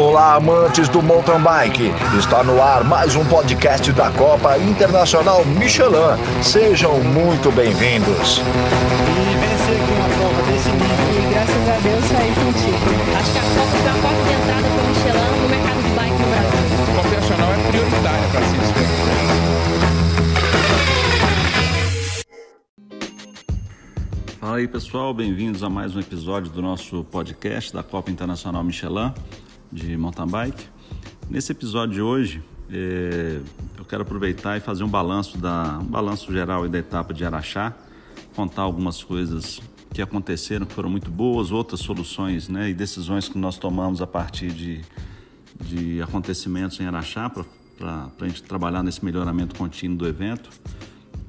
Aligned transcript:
Olá, 0.00 0.36
amantes 0.36 0.88
do 0.88 1.02
mountain 1.02 1.42
bike. 1.42 1.92
Está 2.18 2.42
no 2.42 2.62
ar 2.62 2.82
mais 2.84 3.14
um 3.14 3.22
podcast 3.26 3.92
da 3.92 4.10
Copa 4.10 4.56
Internacional 4.56 5.44
Michelin. 5.44 6.16
Sejam 6.42 7.00
muito 7.00 7.52
bem-vindos. 7.52 8.40
Entrada 8.40 8.70
Michelin 14.88 15.42
no 15.42 15.48
mercado 15.50 15.82
de 15.82 15.90
bike 15.94 16.18
no 16.18 16.28
Brasil. 16.30 16.70
É 16.80 16.84
para 18.32 18.40
Fala 24.40 24.56
aí 24.56 24.66
pessoal, 24.66 25.12
bem-vindos 25.12 25.62
a 25.62 25.68
mais 25.68 25.94
um 25.94 26.00
episódio 26.00 26.50
do 26.50 26.62
nosso 26.62 27.04
podcast 27.04 27.70
da 27.70 27.82
Copa 27.82 28.10
Internacional 28.10 28.64
Michelin 28.64 29.12
de 29.70 29.96
mountain 29.96 30.26
bike. 30.26 30.66
Nesse 31.28 31.52
episódio 31.52 31.94
de 31.94 32.02
hoje, 32.02 32.42
é, 32.70 33.40
eu 33.78 33.84
quero 33.84 34.02
aproveitar 34.02 34.56
e 34.56 34.60
fazer 34.60 34.84
um 34.84 34.88
balanço 34.88 35.38
da 35.38 35.78
um 35.80 35.84
balanço 35.84 36.32
geral 36.32 36.68
da 36.68 36.78
etapa 36.78 37.14
de 37.14 37.24
Araxá, 37.24 37.76
contar 38.34 38.62
algumas 38.62 39.02
coisas 39.02 39.60
que 39.92 40.00
aconteceram 40.00 40.66
que 40.66 40.72
foram 40.72 40.88
muito 40.88 41.10
boas, 41.10 41.50
outras 41.50 41.80
soluções, 41.80 42.48
né, 42.48 42.70
e 42.70 42.74
decisões 42.74 43.28
que 43.28 43.36
nós 43.36 43.58
tomamos 43.58 44.00
a 44.00 44.06
partir 44.06 44.52
de, 44.52 44.80
de 45.60 46.00
acontecimentos 46.00 46.78
em 46.80 46.86
Araxá 46.86 47.28
para 47.28 47.44
a 48.20 48.28
gente 48.28 48.42
trabalhar 48.42 48.82
nesse 48.82 49.04
melhoramento 49.04 49.56
contínuo 49.56 49.96
do 49.96 50.06
evento. 50.06 50.50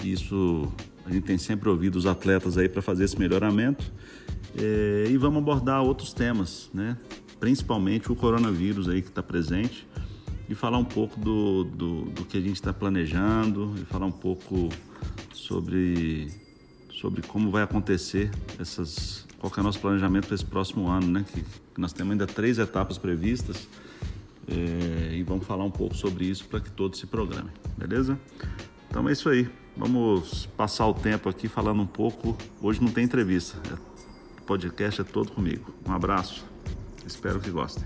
Isso 0.03 0.71
a 1.05 1.11
gente 1.11 1.23
tem 1.23 1.37
sempre 1.37 1.69
ouvido 1.69 1.95
os 1.95 2.05
atletas 2.05 2.57
aí 2.57 2.69
para 2.69 2.81
fazer 2.81 3.05
esse 3.05 3.17
melhoramento 3.17 3.91
é, 4.55 5.05
e 5.09 5.17
vamos 5.17 5.39
abordar 5.39 5.81
outros 5.81 6.13
temas, 6.13 6.69
né? 6.73 6.97
Principalmente 7.41 8.11
o 8.11 8.15
coronavírus 8.15 8.87
aí 8.87 9.01
que 9.01 9.09
está 9.09 9.23
presente 9.23 9.87
e 10.47 10.53
falar 10.53 10.77
um 10.77 10.85
pouco 10.85 11.19
do, 11.19 11.63
do, 11.63 12.01
do 12.05 12.23
que 12.23 12.37
a 12.37 12.39
gente 12.39 12.53
está 12.53 12.71
planejando 12.71 13.73
e 13.77 13.85
falar 13.85 14.05
um 14.05 14.11
pouco 14.11 14.69
sobre, 15.33 16.31
sobre 16.91 17.23
como 17.23 17.49
vai 17.49 17.63
acontecer 17.63 18.29
essas, 18.59 19.25
qual 19.39 19.51
é 19.57 19.59
o 19.59 19.63
nosso 19.63 19.79
planejamento 19.79 20.27
para 20.27 20.35
esse 20.35 20.45
próximo 20.45 20.87
ano, 20.87 21.07
né? 21.07 21.25
Que, 21.33 21.41
que 21.41 21.81
nós 21.81 21.91
temos 21.91 22.11
ainda 22.11 22.27
três 22.27 22.59
etapas 22.59 22.99
previstas 22.99 23.67
é, 24.47 25.15
e 25.15 25.23
vamos 25.23 25.47
falar 25.47 25.63
um 25.63 25.71
pouco 25.71 25.95
sobre 25.95 26.25
isso 26.25 26.45
para 26.45 26.59
que 26.59 26.69
todos 26.69 26.99
se 26.99 27.07
programem, 27.07 27.51
beleza? 27.75 28.19
Então 28.87 29.09
é 29.09 29.13
isso 29.13 29.27
aí. 29.29 29.49
Vamos 29.75 30.45
passar 30.55 30.85
o 30.85 30.93
tempo 30.93 31.27
aqui 31.27 31.47
falando 31.47 31.81
um 31.81 31.87
pouco. 31.87 32.37
Hoje 32.61 32.79
não 32.83 32.91
tem 32.91 33.03
entrevista. 33.03 33.57
O 34.37 34.43
podcast 34.43 35.01
é 35.01 35.03
todo 35.03 35.31
comigo. 35.31 35.73
Um 35.87 35.91
abraço. 35.91 36.50
Espero 37.11 37.41
que 37.41 37.51
gostem. 37.51 37.83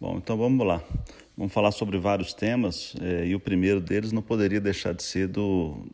Bom, 0.00 0.16
então 0.16 0.38
vamos 0.38 0.66
lá. 0.66 0.82
Vamos 1.36 1.52
falar 1.52 1.72
sobre 1.72 1.98
vários 1.98 2.32
temas 2.32 2.94
eh, 3.02 3.26
e 3.26 3.34
o 3.34 3.40
primeiro 3.40 3.80
deles 3.80 4.12
não 4.12 4.22
poderia 4.22 4.60
deixar 4.60 4.94
de 4.94 5.02
ser 5.02 5.28
do 5.28 5.86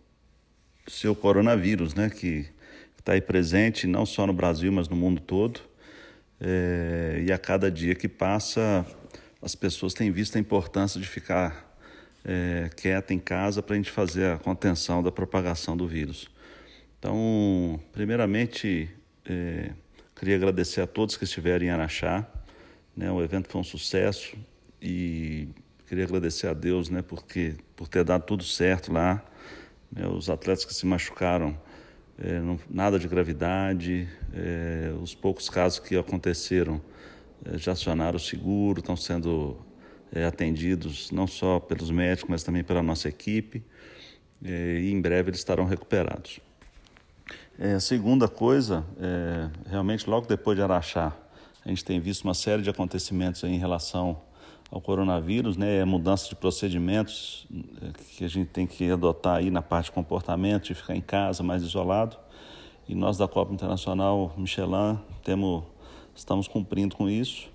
seu 0.86 1.14
coronavírus, 1.14 1.92
né? 1.92 2.08
Que 2.08 2.48
está 3.08 3.14
aí 3.14 3.22
presente 3.22 3.86
não 3.86 4.04
só 4.04 4.26
no 4.26 4.34
Brasil, 4.34 4.70
mas 4.70 4.86
no 4.86 4.94
mundo 4.94 5.18
todo. 5.18 5.60
É, 6.38 7.24
e 7.26 7.32
a 7.32 7.38
cada 7.38 7.70
dia 7.70 7.94
que 7.94 8.06
passa, 8.06 8.84
as 9.40 9.54
pessoas 9.54 9.94
têm 9.94 10.10
visto 10.10 10.36
a 10.36 10.38
importância 10.38 11.00
de 11.00 11.08
ficar 11.08 11.74
é, 12.22 12.68
quieta 12.76 13.14
em 13.14 13.18
casa 13.18 13.62
para 13.62 13.74
a 13.74 13.76
gente 13.76 13.90
fazer 13.90 14.32
a 14.32 14.36
contenção 14.36 15.02
da 15.02 15.10
propagação 15.10 15.74
do 15.74 15.88
vírus. 15.88 16.28
Então, 16.98 17.80
primeiramente, 17.92 18.90
é, 19.24 19.70
queria 20.14 20.36
agradecer 20.36 20.82
a 20.82 20.86
todos 20.86 21.16
que 21.16 21.24
estiveram 21.24 21.64
em 21.64 21.70
Araxá. 21.70 22.26
Né, 22.94 23.10
o 23.10 23.22
evento 23.22 23.48
foi 23.48 23.60
um 23.60 23.64
sucesso 23.64 24.36
e 24.82 25.48
queria 25.86 26.04
agradecer 26.04 26.48
a 26.48 26.52
Deus 26.52 26.90
né, 26.90 27.00
porque, 27.00 27.54
por 27.74 27.88
ter 27.88 28.04
dado 28.04 28.24
tudo 28.24 28.44
certo 28.44 28.92
lá. 28.92 29.24
Né, 29.90 30.06
os 30.06 30.28
atletas 30.28 30.66
que 30.66 30.74
se 30.74 30.84
machucaram 30.84 31.58
é, 32.20 32.40
não, 32.40 32.58
nada 32.68 32.98
de 32.98 33.06
gravidade, 33.06 34.08
é, 34.34 34.92
os 35.00 35.14
poucos 35.14 35.48
casos 35.48 35.78
que 35.78 35.96
aconteceram 35.96 36.80
é, 37.44 37.56
já 37.56 37.72
acionaram 37.72 38.16
o 38.16 38.20
seguro, 38.20 38.80
estão 38.80 38.96
sendo 38.96 39.56
é, 40.12 40.24
atendidos 40.24 41.10
não 41.12 41.26
só 41.26 41.60
pelos 41.60 41.90
médicos, 41.90 42.28
mas 42.28 42.42
também 42.42 42.64
pela 42.64 42.82
nossa 42.82 43.08
equipe, 43.08 43.62
é, 44.44 44.80
e 44.80 44.90
em 44.90 45.00
breve 45.00 45.30
eles 45.30 45.40
estarão 45.40 45.64
recuperados. 45.64 46.40
É, 47.58 47.74
a 47.74 47.80
segunda 47.80 48.28
coisa, 48.28 48.84
realmente 49.68 50.08
logo 50.08 50.26
depois 50.28 50.56
de 50.56 50.62
Araxá, 50.62 51.16
a 51.64 51.68
gente 51.68 51.84
tem 51.84 51.98
visto 51.98 52.22
uma 52.22 52.34
série 52.34 52.62
de 52.62 52.70
acontecimentos 52.70 53.42
em 53.42 53.58
relação 53.58 54.20
ao 54.70 54.80
coronavírus, 54.80 55.56
né, 55.56 55.80
a 55.80 55.86
mudança 55.86 56.28
de 56.28 56.34
procedimentos 56.34 57.46
é, 57.82 57.90
que 58.16 58.24
a 58.24 58.28
gente 58.28 58.48
tem 58.48 58.66
que 58.66 58.90
adotar 58.90 59.36
aí 59.36 59.50
na 59.50 59.62
parte 59.62 59.86
de 59.86 59.92
comportamento, 59.92 60.64
de 60.64 60.74
ficar 60.74 60.94
em 60.94 61.00
casa 61.00 61.42
mais 61.42 61.62
isolado. 61.62 62.16
E 62.86 62.94
nós 62.94 63.18
da 63.18 63.26
Copa 63.26 63.52
Internacional 63.52 64.32
Michelin 64.36 64.98
temos, 65.22 65.62
estamos 66.14 66.48
cumprindo 66.48 66.96
com 66.96 67.08
isso. 67.08 67.48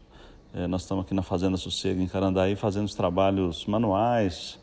É, 0.53 0.68
nós 0.68 0.81
estamos 0.81 1.06
aqui 1.06 1.13
na 1.13 1.24
Fazenda 1.24 1.57
Sossego, 1.57 2.01
em 2.01 2.07
Carandaí, 2.07 2.56
fazendo 2.56 2.85
os 2.85 2.96
trabalhos 2.96 3.66
manuais. 3.66 4.59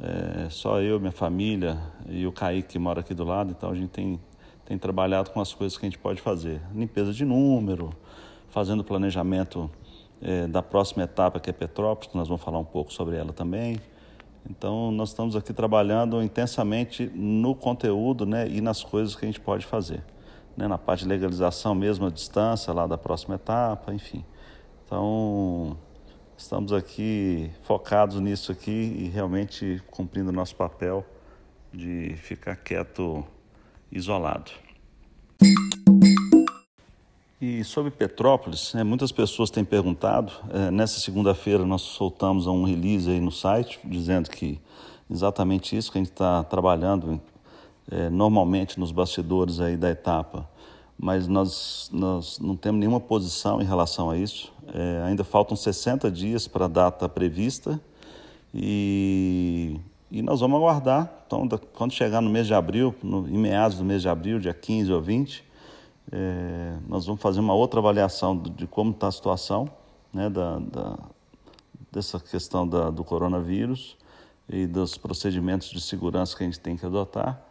É, 0.00 0.48
só 0.50 0.80
eu, 0.80 0.98
minha 0.98 1.12
família 1.12 1.78
e 2.08 2.26
o 2.26 2.32
Kaique, 2.32 2.72
que 2.72 2.78
mora 2.78 3.00
aqui 3.00 3.14
do 3.14 3.24
lado. 3.24 3.52
Então 3.56 3.70
a 3.70 3.74
gente 3.74 3.90
tem, 3.90 4.20
tem 4.64 4.78
trabalhado 4.78 5.30
com 5.30 5.40
as 5.40 5.54
coisas 5.54 5.78
que 5.78 5.86
a 5.86 5.88
gente 5.88 5.98
pode 5.98 6.20
fazer. 6.20 6.60
Limpeza 6.74 7.12
de 7.12 7.24
número, 7.24 7.90
fazendo 8.50 8.82
planejamento 8.82 9.70
é, 10.24 10.46
da 10.46 10.62
próxima 10.62 11.04
etapa, 11.04 11.38
que 11.38 11.50
é 11.50 11.52
Petrópolis, 11.52 12.10
que 12.10 12.16
nós 12.16 12.26
vamos 12.26 12.42
falar 12.42 12.58
um 12.58 12.64
pouco 12.64 12.92
sobre 12.92 13.16
ela 13.16 13.32
também. 13.32 13.78
Então, 14.48 14.90
nós 14.90 15.10
estamos 15.10 15.36
aqui 15.36 15.52
trabalhando 15.52 16.22
intensamente 16.22 17.10
no 17.14 17.54
conteúdo 17.54 18.26
né, 18.26 18.48
e 18.48 18.60
nas 18.60 18.82
coisas 18.82 19.14
que 19.14 19.24
a 19.24 19.28
gente 19.28 19.40
pode 19.40 19.66
fazer. 19.66 20.02
Né, 20.56 20.66
na 20.66 20.78
parte 20.78 21.02
de 21.02 21.08
legalização 21.08 21.74
mesmo, 21.74 22.06
a 22.06 22.10
distância 22.10 22.72
lá 22.72 22.86
da 22.86 22.96
próxima 22.96 23.34
etapa, 23.34 23.92
enfim. 23.92 24.24
Então, 24.86 25.76
estamos 26.36 26.72
aqui 26.72 27.50
focados 27.62 28.20
nisso 28.20 28.52
aqui 28.52 28.70
e 28.70 29.08
realmente 29.08 29.82
cumprindo 29.90 30.30
o 30.30 30.32
nosso 30.32 30.54
papel 30.56 31.04
de 31.72 32.14
ficar 32.16 32.56
quieto, 32.56 33.24
isolado. 33.90 34.52
E 37.46 37.62
sobre 37.62 37.90
Petrópolis, 37.90 38.72
né, 38.72 38.82
muitas 38.82 39.12
pessoas 39.12 39.50
têm 39.50 39.62
perguntado. 39.62 40.32
É, 40.50 40.70
nessa 40.70 40.98
segunda-feira 40.98 41.66
nós 41.66 41.82
soltamos 41.82 42.46
um 42.46 42.64
release 42.64 43.10
aí 43.10 43.20
no 43.20 43.30
site 43.30 43.78
dizendo 43.84 44.30
que 44.30 44.58
exatamente 45.10 45.76
isso 45.76 45.92
que 45.92 45.98
a 45.98 46.00
gente 46.00 46.10
está 46.10 46.42
trabalhando 46.42 47.20
é, 47.90 48.08
normalmente 48.08 48.80
nos 48.80 48.90
bastidores 48.92 49.60
aí 49.60 49.76
da 49.76 49.90
etapa, 49.90 50.48
mas 50.98 51.28
nós, 51.28 51.90
nós 51.92 52.38
não 52.38 52.56
temos 52.56 52.80
nenhuma 52.80 52.98
posição 52.98 53.60
em 53.60 53.66
relação 53.66 54.08
a 54.08 54.16
isso. 54.16 54.50
É, 54.72 55.02
ainda 55.04 55.22
faltam 55.22 55.54
60 55.54 56.10
dias 56.10 56.48
para 56.48 56.64
a 56.64 56.68
data 56.68 57.10
prevista 57.10 57.78
e, 58.54 59.78
e 60.10 60.22
nós 60.22 60.40
vamos 60.40 60.56
aguardar. 60.56 61.12
Então, 61.26 61.46
quando 61.74 61.92
chegar 61.92 62.22
no 62.22 62.30
mês 62.30 62.46
de 62.46 62.54
abril, 62.54 62.94
no, 63.02 63.28
em 63.28 63.36
meados 63.36 63.76
do 63.76 63.84
mês 63.84 64.00
de 64.00 64.08
abril, 64.08 64.40
dia 64.40 64.54
15 64.54 64.90
ou 64.90 65.02
20, 65.02 65.44
é, 66.12 66.76
nós 66.88 67.06
vamos 67.06 67.20
fazer 67.20 67.40
uma 67.40 67.54
outra 67.54 67.80
avaliação 67.80 68.36
de 68.36 68.66
como 68.66 68.90
está 68.90 69.08
a 69.08 69.12
situação 69.12 69.68
né, 70.12 70.28
da, 70.28 70.58
da, 70.58 70.98
dessa 71.90 72.20
questão 72.20 72.66
da, 72.66 72.90
do 72.90 73.02
coronavírus 73.02 73.96
e 74.48 74.66
dos 74.66 74.96
procedimentos 74.96 75.70
de 75.70 75.80
segurança 75.80 76.36
que 76.36 76.42
a 76.42 76.46
gente 76.46 76.60
tem 76.60 76.76
que 76.76 76.84
adotar. 76.84 77.42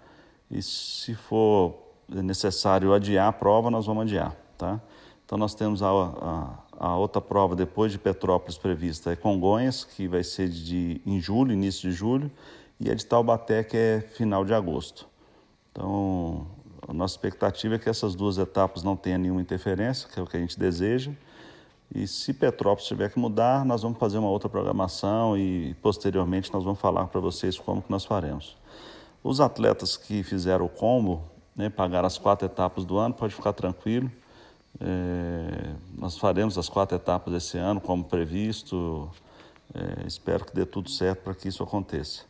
E 0.50 0.62
se 0.62 1.16
for 1.16 1.76
necessário 2.08 2.94
adiar 2.94 3.28
a 3.28 3.34
prova, 3.34 3.72
nós 3.72 3.86
vamos 3.86 4.04
adiar. 4.04 4.36
Tá? 4.58 4.80
Então, 5.26 5.38
nós 5.38 5.56
temos 5.56 5.82
a, 5.82 5.88
a, 5.90 6.60
a 6.80 6.96
outra 6.96 7.22
prova 7.22 7.56
depois 7.56 7.92
de 7.92 7.98
Petrópolis 7.98 8.58
prevista, 8.58 9.12
é 9.12 9.16
Congonhas, 9.16 9.84
que 9.84 10.08
vai 10.08 10.24
ser 10.24 10.50
de, 10.50 11.02
em 11.06 11.20
julho, 11.20 11.54
início 11.54 11.90
de 11.90 11.96
julho, 11.96 12.30
e 12.80 12.92
a 12.92 12.94
de 12.94 13.06
Taubaté, 13.06 13.64
que 13.64 13.78
é 13.78 14.02
final 14.02 14.46
de 14.46 14.54
agosto. 14.54 15.08
Então, 15.72 16.46
a 16.88 16.94
nossa 16.94 17.16
expectativa 17.16 17.76
é 17.76 17.80
que 17.80 17.90
essas 17.90 18.16
duas 18.16 18.38
etapas 18.38 18.84
não 18.84 18.96
tenham 18.96 19.20
nenhuma 19.20 19.42
interferência, 19.42 20.08
que 20.10 20.20
é 20.20 20.24
o 20.24 20.28
que 20.28 20.38
a 20.38 20.40
gente 20.40 20.58
deseja. 20.60 21.12
E 21.94 22.08
se 22.08 22.34
Petrópolis 22.34 22.88
tiver 22.88 23.12
que 23.12 23.20
mudar, 23.20 23.64
nós 23.64 23.84
vamos 23.84 24.00
fazer 24.00 24.18
uma 24.18 24.30
outra 24.30 24.50
programação 24.50 25.38
e 25.38 25.76
posteriormente 25.76 26.52
nós 26.52 26.64
vamos 26.64 26.80
falar 26.80 27.08
para 27.08 27.22
vocês 27.22 27.58
como 27.58 27.82
que 27.82 27.92
nós 27.92 28.04
faremos. 28.04 28.58
Os 29.24 29.40
atletas 29.40 29.96
que 29.96 30.24
fizeram 30.24 30.66
o 30.66 30.70
combo, 30.70 31.22
né, 31.56 31.70
pagaram 31.70 32.08
as 32.08 32.18
quatro 32.18 32.46
etapas 32.46 32.84
do 32.84 32.98
ano, 32.98 33.14
pode 33.14 33.34
ficar 33.34 33.54
tranquilo. 33.54 34.12
É, 34.80 35.74
nós 35.96 36.18
faremos 36.18 36.58
as 36.58 36.68
quatro 36.68 36.96
etapas 36.96 37.34
esse 37.36 37.58
ano, 37.58 37.80
como 37.80 38.04
previsto. 38.04 39.10
É, 39.74 40.08
espero 40.08 40.46
que 40.46 40.54
dê 40.54 40.66
tudo 40.66 40.90
certo 40.90 41.24
para 41.24 41.36
que 41.36 41.48
isso 41.48 41.64
aconteça. 41.64 42.24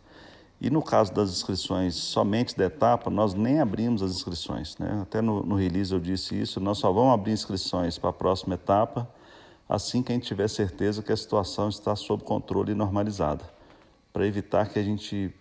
E 0.63 0.69
no 0.69 0.81
caso 0.81 1.13
das 1.13 1.30
inscrições 1.30 1.94
somente 1.94 2.57
da 2.57 2.63
etapa, 2.63 3.10
nós 3.10 3.33
nem 3.33 3.60
abrimos 3.60 4.01
as 4.01 4.12
inscrições. 4.12 4.77
Né? 4.77 5.00
Até 5.01 5.21
no, 5.21 5.44
no 5.44 5.56
release 5.56 5.94
eu 5.94 6.00
disse 6.00 6.39
isso, 6.39 6.62
nós 6.62 6.77
só 6.77 6.89
vamos 6.89 7.13
abrir 7.13 7.33
inscrições 7.33 7.98
para 7.98 8.12
a 8.12 8.13
próxima 8.13 8.56
etapa 8.56 9.07
assim 9.68 10.04
que 10.04 10.12
a 10.12 10.15
gente 10.15 10.27
tiver 10.27 10.48
certeza 10.48 11.01
que 11.01 11.12
a 11.12 11.18
situação 11.18 11.68
está 11.68 11.95
sob 11.95 12.24
controle 12.24 12.71
e 12.71 12.75
normalizada, 12.75 13.44
para 14.12 14.25
evitar 14.25 14.69
que 14.69 14.77
a 14.77 14.83
gente 14.83 15.33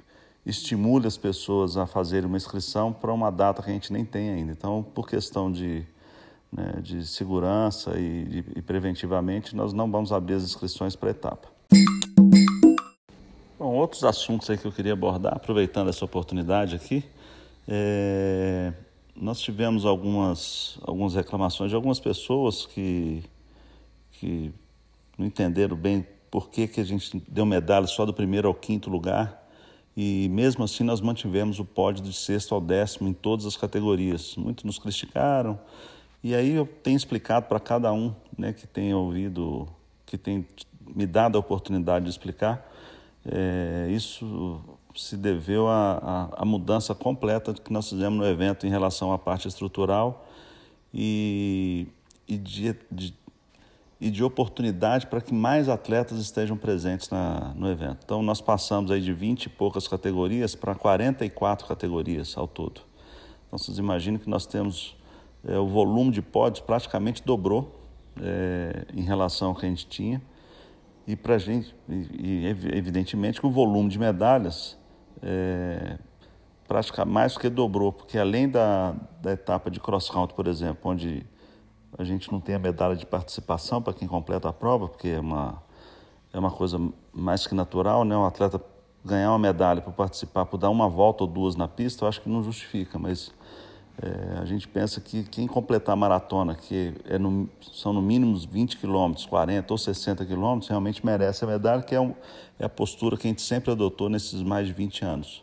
estimule 0.45 1.07
as 1.07 1.17
pessoas 1.17 1.77
a 1.77 1.87
fazerem 1.87 2.27
uma 2.27 2.37
inscrição 2.37 2.93
para 2.93 3.13
uma 3.13 3.31
data 3.31 3.63
que 3.63 3.71
a 3.71 3.73
gente 3.73 3.93
nem 3.93 4.05
tem 4.05 4.31
ainda. 4.31 4.51
Então, 4.51 4.83
por 4.83 5.07
questão 5.07 5.53
de, 5.53 5.87
né, 6.51 6.81
de 6.83 7.07
segurança 7.07 7.99
e, 7.99 8.45
e 8.57 8.63
preventivamente, 8.63 9.55
nós 9.55 9.73
não 9.73 9.91
vamos 9.91 10.13
abrir 10.13 10.35
as 10.35 10.43
inscrições 10.43 10.97
para 10.97 11.11
a 11.11 11.13
etapa. 11.13 11.52
Bom, 13.63 13.77
outros 13.77 14.03
assuntos 14.03 14.51
aí 14.51 14.59
que 14.59 14.65
eu 14.65 14.73
queria 14.73 14.93
abordar, 14.93 15.35
aproveitando 15.37 15.89
essa 15.89 16.05
oportunidade 16.05 16.75
aqui, 16.75 17.05
é... 17.69 18.73
nós 19.15 19.41
tivemos 19.41 19.87
algumas, 19.87 20.81
algumas 20.83 21.15
reclamações 21.15 21.71
de 21.71 21.77
algumas 21.77 22.01
pessoas 22.01 22.67
que, 22.67 23.23
que 24.15 24.53
não 25.17 25.27
entenderam 25.27 25.77
bem 25.77 26.05
por 26.29 26.51
que, 26.51 26.67
que 26.67 26.81
a 26.81 26.85
gente 26.85 27.23
deu 27.29 27.47
medalha 27.47 27.87
só 27.87 28.05
do 28.05 28.13
primeiro 28.13 28.49
ao 28.49 28.55
quinto 28.55 28.91
lugar 28.91 29.49
e 29.97 30.29
mesmo 30.33 30.65
assim 30.65 30.83
nós 30.83 31.01
mantivemos 31.01 31.61
o 31.61 31.65
pódio 31.65 32.03
de 32.03 32.13
sexto 32.13 32.57
ao 32.57 32.61
décimo 32.61 33.09
em 33.09 33.13
todas 33.13 33.47
as 33.47 33.57
categorias. 33.57 34.35
Muitos 34.35 34.65
nos 34.65 34.81
criticaram 34.81 35.57
e 36.21 36.35
aí 36.35 36.51
eu 36.51 36.67
tenho 36.67 36.97
explicado 36.97 37.47
para 37.47 37.61
cada 37.61 37.93
um 37.93 38.13
né, 38.37 38.53
que 38.53 38.67
tem 38.67 38.93
ouvido, 38.93 39.69
que 40.05 40.19
tem 40.19 40.45
me 40.97 41.07
dado 41.07 41.37
a 41.37 41.39
oportunidade 41.39 42.07
de 42.07 42.11
explicar, 42.11 42.72
é, 43.27 43.89
isso 43.91 44.61
se 44.95 45.17
deveu 45.17 45.69
à, 45.69 46.43
mudança 46.45 46.95
completa 46.95 47.55
que 47.55 47.73
nós 47.73 47.89
fizemos 47.89 48.19
no 48.19 48.27
evento 48.27 48.67
em 48.67 48.71
relação 48.71 49.13
à 49.13 49.19
parte 49.19 49.49
estrutural 49.49 50.27
e, 50.93 51.87
e 52.29 52.37
de, 52.37 52.77
de 52.91 53.15
e 54.03 54.11
de 54.11 54.25
oportunidade 54.25 55.07
para 55.07 55.21
que 55.21 55.33
mais 55.33 55.69
atletas 55.69 56.19
estejam 56.19 56.57
presentes 56.57 57.09
na, 57.09 57.53
no 57.55 57.71
evento. 57.71 57.99
Então, 58.05 58.21
nós 58.21 58.41
passamos 58.41 58.91
aí 58.91 59.01
de 59.01 59.13
20 59.13 59.45
e 59.45 59.49
poucas 59.49 59.87
categorias 59.87 60.57
para 60.57 60.75
44 60.75 61.69
categorias 61.69 62.37
ao 62.37 62.49
todo. 62.49 62.81
Então, 63.47 63.57
vocês 63.57 63.79
imaginam 63.79 64.19
que 64.19 64.29
nós 64.29 64.45
temos 64.45 64.97
é, 65.47 65.57
o 65.57 65.69
volume 65.69 66.11
de 66.11 66.21
pódios 66.21 66.59
praticamente 66.59 67.23
dobrou 67.25 67.81
é, 68.21 68.85
em 68.93 69.03
relação 69.03 69.51
ao 69.51 69.55
que 69.55 69.67
a 69.67 69.69
gente 69.69 69.87
tinha. 69.87 70.21
E 71.07 71.17
para 71.17 71.37
gente, 71.39 71.75
e, 71.89 72.45
e, 72.45 72.47
evidentemente 72.47 73.41
que 73.41 73.47
o 73.47 73.51
volume 73.51 73.89
de 73.89 73.99
medalhas 73.99 74.79
é, 75.23 75.99
praticamente 76.67 77.13
mais 77.13 77.37
que 77.37 77.49
dobrou, 77.49 77.93
porque 77.93 78.19
além 78.19 78.49
da, 78.49 78.95
da 79.21 79.33
etapa 79.33 79.71
de 79.71 79.81
cross 79.81 80.09
country, 80.09 80.35
por 80.35 80.47
exemplo, 80.47 80.91
onde 80.91 81.27
a 81.99 82.05
gente 82.05 82.31
não 82.33 82.41
tem 82.41 82.55
a 82.55 82.59
medalha 82.59 82.97
de 82.97 83.05
participação 83.05 83.83
para 83.83 83.93
quem 83.93 84.09
completa 84.09 84.49
a 84.49 84.53
prova, 84.53 84.89
porque 84.89 85.09
é 85.09 85.21
uma, 85.21 85.63
é 86.33 86.39
uma 86.39 86.51
coisa 86.51 86.81
mais 87.13 87.47
que 87.47 87.55
natural, 87.55 88.05
né? 88.05 88.17
Um 88.17 88.25
atleta 88.25 88.61
ganhar 89.05 89.31
uma 89.31 89.39
medalha 89.39 89.83
por 89.83 89.93
participar, 89.93 90.47
por 90.47 90.57
dar 90.57 90.71
uma 90.71 90.89
volta 90.89 91.25
ou 91.25 91.29
duas 91.29 91.57
na 91.57 91.69
pista, 91.69 92.05
eu 92.05 92.09
acho 92.09 92.21
que 92.21 92.29
não 92.29 92.43
justifica, 92.43 92.99
mas 92.99 93.33
é, 94.01 94.39
a 94.39 94.45
gente 94.45 94.67
pensa 94.67 95.01
que 95.01 95.25
quem 95.25 95.47
completar 95.47 95.93
a 95.93 95.97
maratona, 95.97 96.55
que 96.55 96.95
é 97.05 97.19
no, 97.19 97.49
são 97.61 97.93
no 97.93 98.01
mínimo 98.01 98.37
20 98.37 98.79
quilômetros, 98.79 99.27
40 99.27 99.73
ou 99.73 99.79
60 99.79 100.25
quilômetros, 100.25 100.69
realmente 100.69 101.05
merece 101.05 101.45
a 101.45 101.49
medalha, 101.49 101.83
que 101.83 101.95
é, 101.95 102.01
um, 102.01 102.15
é 102.59 102.65
a 102.65 102.69
postura 102.69 103.17
que 103.17 103.27
a 103.27 103.31
gente 103.31 103.43
sempre 103.43 103.71
adotou 103.71 104.09
nesses 104.09 104.43
mais 104.43 104.67
de 104.67 104.73
20 104.73 105.05
anos. 105.05 105.43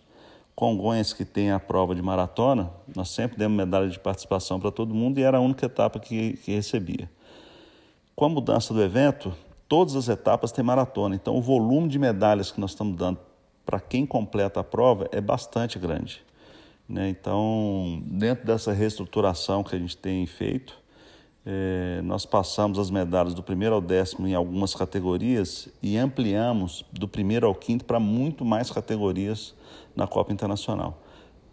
Congonhas, 0.55 1.13
que 1.13 1.23
tem 1.23 1.51
a 1.51 1.59
prova 1.59 1.93
de 1.93 2.01
maratona, 2.01 2.71
nós 2.95 3.09
sempre 3.09 3.37
demos 3.37 3.55
medalha 3.57 3.87
de 3.87 3.99
participação 3.99 4.59
para 4.59 4.71
todo 4.71 4.93
mundo 4.93 5.19
e 5.19 5.23
era 5.23 5.37
a 5.37 5.41
única 5.41 5.65
etapa 5.65 5.99
que, 5.99 6.33
que 6.37 6.53
recebia. 6.53 7.09
Com 8.15 8.25
a 8.25 8.29
mudança 8.29 8.73
do 8.73 8.81
evento, 8.81 9.33
todas 9.69 9.95
as 9.95 10.09
etapas 10.09 10.51
têm 10.51 10.65
maratona, 10.65 11.15
então 11.15 11.37
o 11.37 11.41
volume 11.41 11.87
de 11.87 11.97
medalhas 11.97 12.51
que 12.51 12.59
nós 12.59 12.71
estamos 12.71 12.97
dando 12.97 13.19
para 13.65 13.79
quem 13.79 14.05
completa 14.05 14.59
a 14.59 14.63
prova 14.63 15.07
é 15.11 15.21
bastante 15.21 15.77
grande. 15.77 16.27
Né? 16.89 17.09
Então, 17.09 18.01
dentro 18.05 18.47
dessa 18.47 18.73
reestruturação 18.73 19.63
que 19.63 19.75
a 19.75 19.79
gente 19.79 19.95
tem 19.95 20.25
feito, 20.25 20.75
é, 21.45 22.01
nós 22.03 22.25
passamos 22.25 22.79
as 22.79 22.89
medalhas 22.89 23.35
do 23.35 23.43
primeiro 23.43 23.75
ao 23.75 23.81
décimo 23.81 24.27
em 24.27 24.33
algumas 24.33 24.73
categorias 24.73 25.69
e 25.81 25.97
ampliamos 25.97 26.83
do 26.91 27.07
primeiro 27.07 27.45
ao 27.45 27.53
quinto 27.53 27.85
para 27.85 27.99
muito 27.99 28.43
mais 28.43 28.71
categorias 28.71 29.53
na 29.95 30.07
Copa 30.07 30.33
Internacional. 30.33 30.99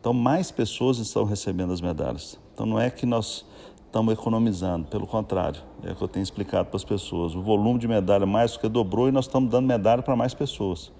Então, 0.00 0.14
mais 0.14 0.50
pessoas 0.50 0.98
estão 0.98 1.24
recebendo 1.24 1.72
as 1.72 1.80
medalhas. 1.80 2.38
Então, 2.54 2.64
não 2.64 2.80
é 2.80 2.88
que 2.88 3.04
nós 3.04 3.44
estamos 3.84 4.12
economizando, 4.14 4.86
pelo 4.88 5.06
contrário, 5.06 5.60
é 5.82 5.92
o 5.92 5.96
que 5.96 6.02
eu 6.02 6.08
tenho 6.08 6.22
explicado 6.22 6.68
para 6.68 6.76
as 6.76 6.84
pessoas. 6.84 7.34
O 7.34 7.42
volume 7.42 7.78
de 7.78 7.88
medalha 7.88 8.26
mais 8.26 8.52
do 8.52 8.60
que 8.60 8.68
dobrou 8.68 9.08
e 9.08 9.12
nós 9.12 9.26
estamos 9.26 9.50
dando 9.50 9.66
medalha 9.66 10.02
para 10.02 10.16
mais 10.16 10.32
pessoas. 10.32 10.92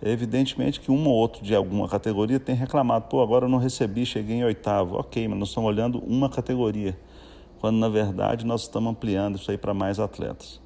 Evidentemente 0.00 0.80
que 0.80 0.90
um 0.90 1.08
ou 1.08 1.14
outro 1.14 1.42
de 1.42 1.54
alguma 1.54 1.88
categoria 1.88 2.38
tem 2.38 2.54
reclamado, 2.54 3.06
pô, 3.08 3.20
agora 3.20 3.46
eu 3.46 3.48
não 3.48 3.58
recebi, 3.58 4.06
cheguei 4.06 4.36
em 4.36 4.44
oitavo. 4.44 4.96
Ok, 4.96 5.26
mas 5.26 5.38
nós 5.38 5.48
estamos 5.48 5.68
olhando 5.68 5.98
uma 5.98 6.28
categoria, 6.28 6.98
quando 7.60 7.78
na 7.78 7.88
verdade 7.88 8.46
nós 8.46 8.62
estamos 8.62 8.90
ampliando 8.90 9.36
isso 9.36 9.50
aí 9.50 9.58
para 9.58 9.74
mais 9.74 9.98
atletas. 9.98 10.60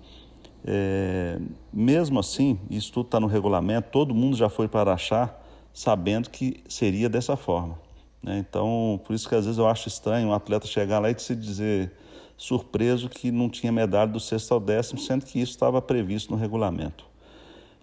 É, 0.65 1.41
mesmo 1.73 2.21
assim, 2.21 2.59
isso 2.71 2.93
tudo 2.93 3.07
está 3.07 3.19
no 3.19 3.27
regulamento, 3.27 3.89
todo 3.91 4.15
mundo 4.15 4.37
já 4.37 4.49
foi 4.49 4.69
para 4.69 4.93
achar 4.93 5.41
sabendo 5.73 6.29
que 6.29 6.63
seria 6.69 7.09
dessa 7.09 7.37
forma. 7.37 7.79
Né? 8.23 8.39
Então, 8.39 9.01
por 9.05 9.15
isso 9.15 9.29
que 9.29 9.35
às 9.35 9.45
vezes 9.45 9.59
eu 9.59 9.67
acho 9.67 9.89
estranho 9.89 10.29
um 10.29 10.35
atleta 10.35 10.67
chegar 10.67 10.99
lá 10.99 11.11
e 11.11 11.19
se 11.19 11.35
dizer 11.35 11.93
surpreso 12.37 13.09
que 13.09 13.31
não 13.31 13.49
tinha 13.49 13.73
medalha 13.73 14.11
do 14.11 14.21
sexto 14.21 14.53
ao 14.53 14.61
décimo, 14.61 15.01
sendo 15.01 15.25
que 15.25 15.41
isso 15.41 15.53
estava 15.53 15.81
previsto 15.81 16.31
no 16.31 16.37
regulamento. 16.37 17.12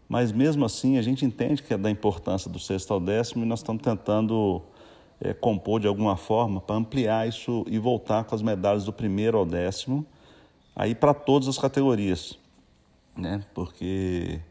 Mas 0.09 0.31
mesmo 0.31 0.65
assim, 0.65 0.97
a 0.97 1.03
gente 1.03 1.23
entende 1.23 1.61
que 1.61 1.71
é 1.71 1.77
da 1.77 1.91
importância 1.91 2.49
do 2.49 2.57
sexto 2.57 2.91
ao 2.91 2.99
décimo 2.99 3.45
e 3.45 3.47
nós 3.47 3.59
estamos 3.59 3.83
tentando 3.83 4.59
é, 5.21 5.35
compor 5.35 5.79
de 5.79 5.87
alguma 5.87 6.17
forma 6.17 6.59
para 6.59 6.75
ampliar 6.75 7.27
isso 7.27 7.63
e 7.69 7.77
voltar 7.77 8.23
com 8.23 8.33
as 8.33 8.41
medalhas 8.41 8.83
do 8.83 8.91
primeiro 8.91 9.37
ao 9.37 9.45
décimo, 9.45 10.03
aí 10.75 10.95
para 10.95 11.13
todas 11.13 11.47
as 11.47 11.59
categorias, 11.59 12.39
né? 13.15 13.45
Porque 13.53 14.41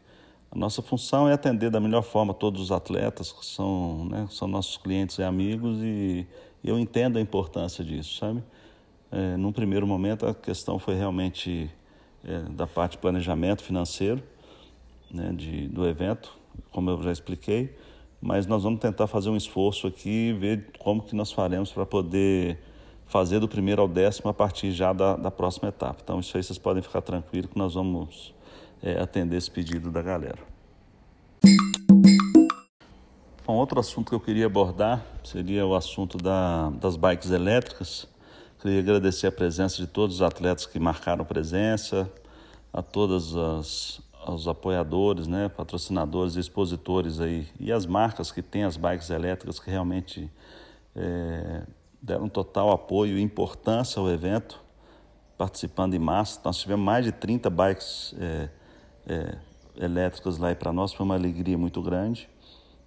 a 0.49 0.57
nossa 0.57 0.81
função 0.81 1.27
é 1.27 1.33
atender 1.33 1.69
da 1.69 1.81
melhor 1.81 2.03
forma 2.03 2.33
todos 2.33 2.61
os 2.61 2.71
atletas, 2.71 3.33
que 3.33 3.45
são, 3.45 4.05
né, 4.05 4.27
são 4.29 4.47
nossos 4.47 4.77
clientes 4.77 5.17
e 5.17 5.23
amigos, 5.23 5.77
e 5.81 6.25
eu 6.63 6.79
entendo 6.79 7.17
a 7.17 7.21
importância 7.21 7.83
disso, 7.83 8.17
sabe? 8.17 8.41
É, 9.11 9.35
num 9.35 9.51
primeiro 9.51 9.85
momento, 9.85 10.25
a 10.25 10.33
questão 10.33 10.79
foi 10.79 10.95
realmente 10.95 11.69
é, 12.23 12.39
da 12.51 12.65
parte 12.65 12.93
de 12.93 12.99
planejamento 12.99 13.61
financeiro 13.61 14.23
né, 15.11 15.31
de, 15.33 15.67
do 15.67 15.87
evento, 15.87 16.37
como 16.71 16.89
eu 16.89 17.01
já 17.01 17.11
expliquei, 17.11 17.75
mas 18.21 18.45
nós 18.45 18.63
vamos 18.63 18.79
tentar 18.79 19.07
fazer 19.07 19.29
um 19.29 19.37
esforço 19.37 19.87
aqui 19.87 20.29
e 20.29 20.33
ver 20.33 20.71
como 20.79 21.01
que 21.01 21.15
nós 21.15 21.31
faremos 21.31 21.71
para 21.71 21.85
poder 21.85 22.59
fazer 23.05 23.39
do 23.39 23.47
primeiro 23.47 23.81
ao 23.81 23.87
décimo 23.87 24.29
a 24.29 24.33
partir 24.33 24.71
já 24.71 24.93
da, 24.93 25.15
da 25.15 25.31
próxima 25.31 25.69
etapa. 25.69 25.99
Então, 26.03 26.19
isso 26.19 26.35
aí 26.37 26.43
vocês 26.43 26.59
podem 26.59 26.83
ficar 26.83 27.01
tranquilos 27.01 27.49
que 27.51 27.57
nós 27.57 27.73
vamos 27.73 28.33
é, 28.83 28.99
atender 28.99 29.37
esse 29.37 29.49
pedido 29.49 29.91
da 29.91 30.01
galera. 30.01 30.39
Um 33.47 33.53
outro 33.53 33.79
assunto 33.79 34.09
que 34.09 34.15
eu 34.15 34.19
queria 34.19 34.45
abordar 34.45 35.03
seria 35.23 35.65
o 35.65 35.73
assunto 35.73 36.19
da, 36.19 36.69
das 36.69 36.95
bikes 36.95 37.31
elétricas. 37.31 38.07
Queria 38.61 38.79
agradecer 38.79 39.25
a 39.25 39.31
presença 39.31 39.77
de 39.77 39.87
todos 39.87 40.17
os 40.17 40.21
atletas 40.21 40.67
que 40.67 40.79
marcaram 40.79 41.25
presença, 41.25 42.11
a 42.71 42.83
todos 42.83 43.35
as, 43.35 44.01
os 44.33 44.47
apoiadores, 44.47 45.27
né, 45.27 45.49
patrocinadores 45.49 46.35
expositores 46.35 47.19
aí, 47.19 47.47
e 47.59 47.71
as 47.71 47.85
marcas 47.85 48.31
que 48.31 48.41
têm 48.41 48.63
as 48.63 48.77
bikes 48.77 49.09
elétricas 49.09 49.59
que 49.59 49.69
realmente 49.69 50.29
é, 50.95 51.63
deram 52.01 52.29
total 52.29 52.71
apoio 52.71 53.17
e 53.17 53.21
importância 53.21 53.99
ao 53.99 54.09
evento, 54.09 54.61
participando 55.37 55.93
em 55.93 55.99
massa. 55.99 56.39
Nós 56.43 56.57
tivemos 56.57 56.85
mais 56.85 57.05
de 57.05 57.11
30 57.11 57.49
bikes 57.49 58.15
é, 58.19 58.49
é, 59.07 59.37
elétricas 59.77 60.37
lá 60.37 60.51
e 60.51 60.55
para 60.55 60.73
nós 60.73 60.93
foi 60.93 61.05
uma 61.05 61.15
alegria 61.15 61.57
muito 61.57 61.81
grande. 61.81 62.29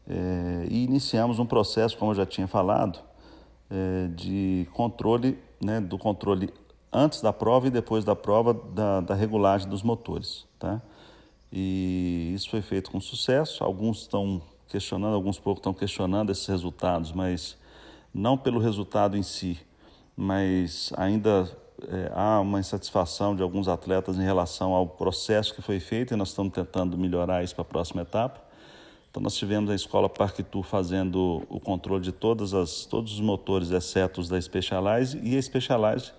É, 0.06 0.66
e 0.68 0.84
iniciamos 0.84 1.38
um 1.38 1.46
processo, 1.46 1.96
como 1.96 2.11
eu 2.11 2.16
já 2.16 2.26
tinha 2.26 2.46
falado, 2.46 2.99
é, 3.70 4.08
de 4.08 4.68
controle, 4.72 5.38
né, 5.62 5.80
do 5.80 5.96
controle 5.96 6.52
antes 6.92 7.22
da 7.22 7.32
prova 7.32 7.68
e 7.68 7.70
depois 7.70 8.04
da 8.04 8.14
prova 8.14 8.52
da, 8.52 9.00
da 9.00 9.14
regulagem 9.14 9.68
dos 9.68 9.82
motores. 9.82 10.46
Tá? 10.58 10.82
E 11.52 12.32
isso 12.35 12.49
foi 12.49 12.62
feito 12.62 12.90
com 12.90 13.00
sucesso. 13.00 13.62
Alguns 13.62 14.00
estão 14.00 14.40
questionando, 14.68 15.14
alguns 15.14 15.38
poucos 15.38 15.61
estão 15.61 15.75
questionando 15.75 16.32
esses 16.32 16.47
resultados, 16.47 17.12
mas 17.12 17.59
não 18.14 18.38
pelo 18.38 18.59
resultado 18.59 19.16
em 19.16 19.23
si, 19.23 19.59
mas 20.16 20.92
ainda 20.97 21.50
é, 21.88 22.11
há 22.14 22.40
uma 22.40 22.59
insatisfação 22.59 23.37
de 23.37 23.42
alguns 23.42 23.68
atletas 23.68 24.16
em 24.16 24.23
relação 24.23 24.73
ao 24.73 24.87
processo 24.87 25.54
que 25.54 25.61
foi 25.61 25.78
feito 25.78 26.14
e 26.14 26.16
nós 26.16 26.28
estamos 26.28 26.52
tentando 26.52 26.97
melhorar 26.97 27.44
isso 27.44 27.54
para 27.54 27.62
a 27.62 27.66
próxima 27.66 28.02
etapa. 28.02 28.40
Então 29.11 29.23
nós 29.23 29.37
tivemos 29.37 29.71
a 29.71 29.75
escola 29.75 30.09
Parque 30.09 30.42
Tour 30.42 30.62
fazendo 30.62 31.42
o 31.50 31.61
controle 31.61 32.02
de 32.02 32.12
todas 32.12 32.54
as, 32.54 32.87
todos 32.87 33.12
os 33.12 33.21
motores, 33.21 33.71
exceto 33.71 34.23
os 34.23 34.28
da 34.28 34.40
Specialized, 34.40 35.21
e 35.23 35.37
a 35.37 35.42
Specialized 35.42 36.14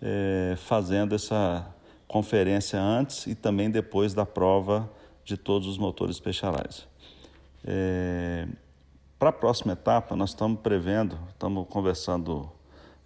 é, 0.00 0.54
fazendo 0.56 1.16
essa 1.16 1.66
conferência 2.08 2.80
antes 2.80 3.26
e 3.26 3.34
também 3.34 3.70
depois 3.70 4.14
da 4.14 4.24
prova 4.24 4.90
de 5.24 5.36
todos 5.36 5.68
os 5.68 5.76
motores 5.76 6.16
Specialized. 6.16 6.88
É, 7.64 8.48
para 9.18 9.28
a 9.28 9.32
próxima 9.32 9.74
etapa, 9.74 10.16
nós 10.16 10.30
estamos 10.30 10.60
prevendo, 10.60 11.18
estamos 11.28 11.68
conversando, 11.68 12.50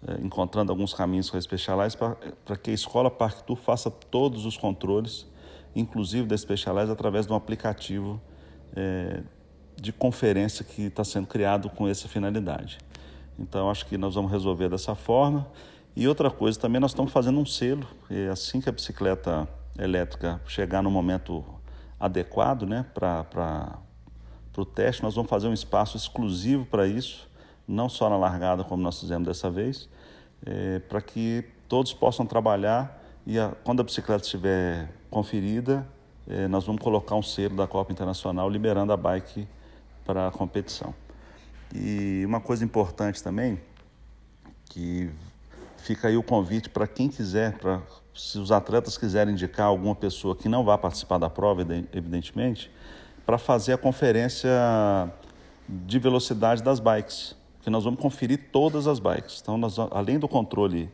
é, 0.07 0.25
encontrando 0.25 0.71
alguns 0.71 0.95
caminhos 0.95 1.29
com 1.29 1.37
a 1.37 1.41
Specialized 1.41 1.99
para 2.45 2.57
que 2.57 2.71
a 2.71 2.75
escola 2.75 3.11
Parque 3.11 3.43
Tour 3.43 3.57
faça 3.57 3.91
todos 3.91 4.47
os 4.47 4.57
controles, 4.57 5.27
inclusive 5.75 6.29
da 6.29 6.39
Specialized, 6.39 6.93
através 6.93 7.27
de 7.27 7.33
um 7.33 7.37
aplicativo 7.37 8.21
é, 8.77 9.23
de 9.75 9.93
conferência 9.93 10.65
que 10.65 10.83
está 10.83 11.03
sendo 11.03 11.27
criado 11.27 11.69
com 11.69 11.89
essa 11.89 12.07
finalidade. 12.07 12.79
Então, 13.39 13.69
acho 13.69 13.87
que 13.87 13.99
nós 13.99 14.15
vamos 14.15 14.31
resolver 14.31 14.69
dessa 14.69 14.95
forma. 14.95 15.49
E 15.95 16.09
outra 16.09 16.31
coisa, 16.31 16.59
também 16.59 16.81
nós 16.81 16.93
estamos 16.93 17.13
fazendo 17.13 17.39
um 17.39 17.45
selo, 17.45 17.87
assim 18.31 18.61
que 18.61 18.69
a 18.69 18.73
bicicleta 18.73 19.47
elétrica 19.79 20.41
chegar 20.47 20.83
no 20.83 20.91
momento 20.91 21.45
adequado 22.01 22.67
né, 22.67 22.85
para 22.95 23.79
o 24.57 24.65
teste, 24.65 25.03
nós 25.03 25.15
vamos 25.15 25.31
fazer 25.31 25.49
um 25.49 25.53
espaço 25.53 25.97
exclusivo 25.97 26.65
para 26.67 26.87
isso, 26.87 27.29
não 27.69 27.89
só 27.89 28.09
na 28.11 28.17
largada, 28.17 28.65
como 28.65 28.83
nós 28.83 28.99
fizemos 28.99 29.27
dessa 29.27 29.51
vez, 29.51 29.89
é, 30.45 30.79
para 30.81 31.01
que 31.01 31.45
todos 31.69 31.93
possam 31.93 32.27
trabalhar 32.27 33.01
e 33.27 33.39
a, 33.39 33.53
quando 33.63 33.81
a 33.81 33.85
bicicleta 33.85 34.25
estiver 34.25 34.91
conferida, 35.11 35.87
é, 36.27 36.49
nós 36.49 36.65
vamos 36.65 36.83
colocar 36.83 37.15
um 37.15 37.23
selo 37.23 37.57
da 37.57 37.67
Copa 37.67 37.93
Internacional 37.93 38.49
liberando 38.49 38.93
a 38.93 38.97
bike 38.97 39.47
para 40.05 40.29
a 40.29 40.31
competição. 40.31 40.95
E 41.75 42.23
uma 42.27 42.41
coisa 42.41 42.65
importante 42.65 43.23
também, 43.23 43.61
que 44.67 45.11
fica 45.83 46.09
aí 46.09 46.17
o 46.17 46.23
convite 46.23 46.69
para 46.69 46.87
quem 46.87 47.09
quiser, 47.09 47.59
para 47.59 47.83
se 48.15 48.39
os 48.39 48.53
atletas 48.53 48.97
quiserem 48.97 49.33
indicar 49.33 49.67
alguma 49.67 49.95
pessoa 49.95 50.37
que 50.37 50.49
não 50.49 50.65
vá 50.65 50.79
participar 50.79 51.19
da 51.19 51.29
prova, 51.29 51.63
evidentemente, 51.93 52.71
para 53.27 53.37
fazer 53.37 53.73
a 53.73 53.79
conferência 53.79 54.51
de 55.69 55.99
velocidade 55.99 56.63
das 56.63 56.79
bikes, 56.79 57.35
que 57.63 57.71
nós 57.71 57.85
vamos 57.85 58.01
conferir 58.01 58.49
todas 58.53 58.87
as 58.87 58.99
bikes. 58.99 59.41
Então, 59.43 59.57
nós, 59.57 59.77
além 59.79 60.19
do 60.19 60.29
controle, 60.29 60.91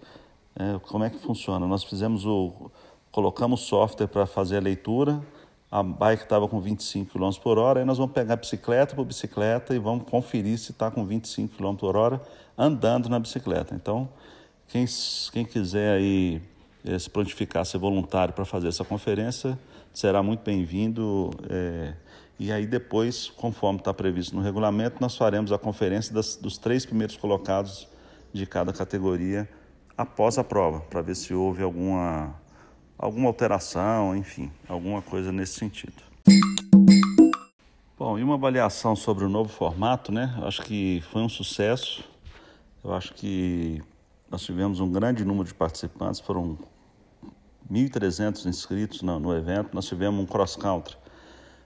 é, 0.56 0.78
como 0.88 1.04
é 1.04 1.10
que 1.10 1.18
funciona? 1.18 1.66
Nós 1.66 1.84
fizemos 1.84 2.24
o 2.24 2.70
colocamos 3.10 3.62
software 3.62 4.06
para 4.06 4.26
fazer 4.26 4.58
a 4.58 4.60
leitura, 4.60 5.20
a 5.70 5.82
bike 5.82 6.22
estava 6.22 6.46
com 6.48 6.60
25 6.60 7.12
km 7.12 7.30
por 7.42 7.58
hora, 7.58 7.80
aí 7.80 7.84
nós 7.84 7.98
vamos 7.98 8.12
pegar 8.12 8.36
bicicleta 8.36 8.94
por 8.94 9.04
bicicleta 9.04 9.74
e 9.74 9.78
vamos 9.78 10.08
conferir 10.08 10.58
se 10.58 10.72
está 10.72 10.90
com 10.90 11.04
25 11.04 11.56
km 11.56 11.74
por 11.74 11.96
hora 11.96 12.20
andando 12.56 13.08
na 13.08 13.18
bicicleta. 13.18 13.74
Então, 13.74 14.08
quem, 14.68 14.84
quem 15.32 15.44
quiser 15.44 15.96
aí 15.96 16.42
eh, 16.84 16.98
se 16.98 17.08
prontificar, 17.08 17.64
ser 17.64 17.78
voluntário 17.78 18.34
para 18.34 18.44
fazer 18.44 18.68
essa 18.68 18.84
conferência, 18.84 19.58
será 19.92 20.22
muito 20.22 20.44
bem-vindo. 20.44 21.30
É, 21.48 21.94
e 22.38 22.52
aí 22.52 22.66
depois, 22.66 23.28
conforme 23.30 23.78
está 23.80 23.92
previsto 23.92 24.36
no 24.36 24.42
regulamento, 24.42 24.98
nós 25.00 25.16
faremos 25.16 25.52
a 25.52 25.58
conferência 25.58 26.14
das, 26.14 26.36
dos 26.36 26.58
três 26.58 26.86
primeiros 26.86 27.16
colocados 27.16 27.88
de 28.32 28.46
cada 28.46 28.72
categoria 28.72 29.48
após 29.96 30.38
a 30.38 30.44
prova, 30.44 30.80
para 30.80 31.02
ver 31.02 31.16
se 31.16 31.34
houve 31.34 31.62
alguma 31.62 32.34
alguma 32.98 33.28
alteração, 33.28 34.16
enfim, 34.16 34.50
alguma 34.68 35.00
coisa 35.00 35.30
nesse 35.30 35.54
sentido. 35.54 36.02
Bom, 37.96 38.18
e 38.18 38.22
uma 38.22 38.34
avaliação 38.34 38.94
sobre 38.94 39.24
o 39.24 39.28
novo 39.28 39.48
formato, 39.48 40.12
né? 40.12 40.36
Acho 40.42 40.62
que 40.62 41.02
foi 41.12 41.22
um 41.22 41.28
sucesso. 41.28 42.04
Eu 42.84 42.92
acho 42.92 43.14
que 43.14 43.82
nós 44.30 44.42
tivemos 44.42 44.80
um 44.80 44.90
grande 44.90 45.24
número 45.24 45.46
de 45.46 45.54
participantes, 45.54 46.20
foram 46.20 46.58
1.300 47.70 48.46
inscritos 48.46 49.02
no, 49.02 49.18
no, 49.18 49.34
evento. 49.34 49.70
Nós 49.74 49.86
tivemos 49.86 50.20
um 50.20 50.26
cross-country 50.26 50.96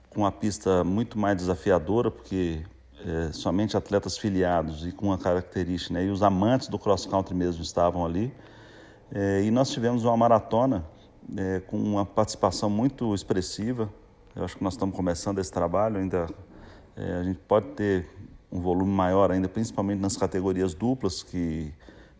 com 0.09 0.21
uma 0.21 0.31
pista 0.31 0.83
muito 0.83 1.17
mais 1.17 1.37
desafiadora, 1.37 2.11
porque 2.11 2.63
é, 3.05 3.31
somente 3.31 3.75
atletas 3.75 4.17
filiados 4.17 4.85
e 4.85 4.91
com 4.91 5.07
uma 5.07 5.17
característica, 5.17 5.93
né? 5.93 6.05
e 6.05 6.09
os 6.09 6.21
amantes 6.23 6.67
do 6.67 6.79
cross-country 6.79 7.33
mesmo 7.35 7.63
estavam 7.63 8.05
ali. 8.05 8.33
É, 9.11 9.43
e 9.43 9.51
nós 9.51 9.69
tivemos 9.69 10.05
uma 10.05 10.15
maratona 10.15 10.85
é, 11.37 11.59
com 11.61 11.77
uma 11.77 12.05
participação 12.05 12.69
muito 12.69 13.13
expressiva. 13.13 13.91
Eu 14.35 14.43
acho 14.43 14.57
que 14.57 14.63
nós 14.63 14.73
estamos 14.73 14.95
começando 14.95 15.39
esse 15.39 15.51
trabalho, 15.51 15.97
ainda 15.97 16.27
é, 16.95 17.13
a 17.13 17.23
gente 17.23 17.39
pode 17.39 17.67
ter 17.71 18.09
um 18.51 18.61
volume 18.61 18.91
maior 18.91 19.31
ainda, 19.31 19.49
principalmente 19.49 19.99
nas 19.99 20.15
categorias 20.15 20.73
duplas, 20.73 21.23
que, 21.23 21.73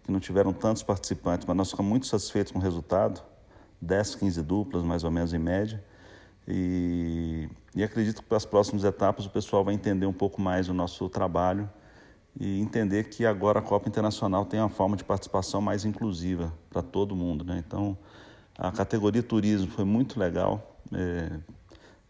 que 0.04 0.12
não 0.12 0.20
tiveram 0.20 0.52
tantos 0.52 0.84
participantes, 0.84 1.46
mas 1.48 1.56
nós 1.56 1.70
ficamos 1.72 1.90
muito 1.90 2.08
satisfeitos 2.08 2.52
com 2.52 2.60
o 2.60 2.62
resultado, 2.62 3.22
10, 3.82 4.16
15 4.16 4.42
duplas, 4.44 4.84
mais 4.84 5.04
ou 5.04 5.12
menos 5.12 5.34
em 5.34 5.40
média. 5.40 5.84
E, 6.48 7.50
e 7.74 7.84
acredito 7.84 8.22
que 8.22 8.28
para 8.28 8.38
as 8.38 8.46
próximas 8.46 8.84
etapas 8.84 9.26
o 9.26 9.30
pessoal 9.30 9.64
vai 9.64 9.74
entender 9.74 10.06
um 10.06 10.14
pouco 10.14 10.42
mais 10.42 10.68
o 10.68 10.74
nosso 10.74 11.08
trabalho 11.08 11.70
e 12.40 12.60
entender 12.60 13.06
que 13.06 13.26
agora 13.26 13.60
a 13.60 13.62
Copa 13.62 13.88
Internacional 13.88 14.46
tem 14.46 14.60
uma 14.60 14.70
forma 14.70 14.98
de 14.98 15.04
participação 15.04 15.62
mais 15.62 15.86
inclusiva 15.86 16.52
para 16.70 16.82
todo 16.82 17.16
mundo. 17.16 17.44
Né? 17.44 17.64
Então, 17.66 17.98
a 18.58 18.72
categoria 18.72 19.24
turismo 19.24 19.72
foi 19.72 19.86
muito 19.86 20.20
legal. 20.20 20.78
É, 20.94 21.40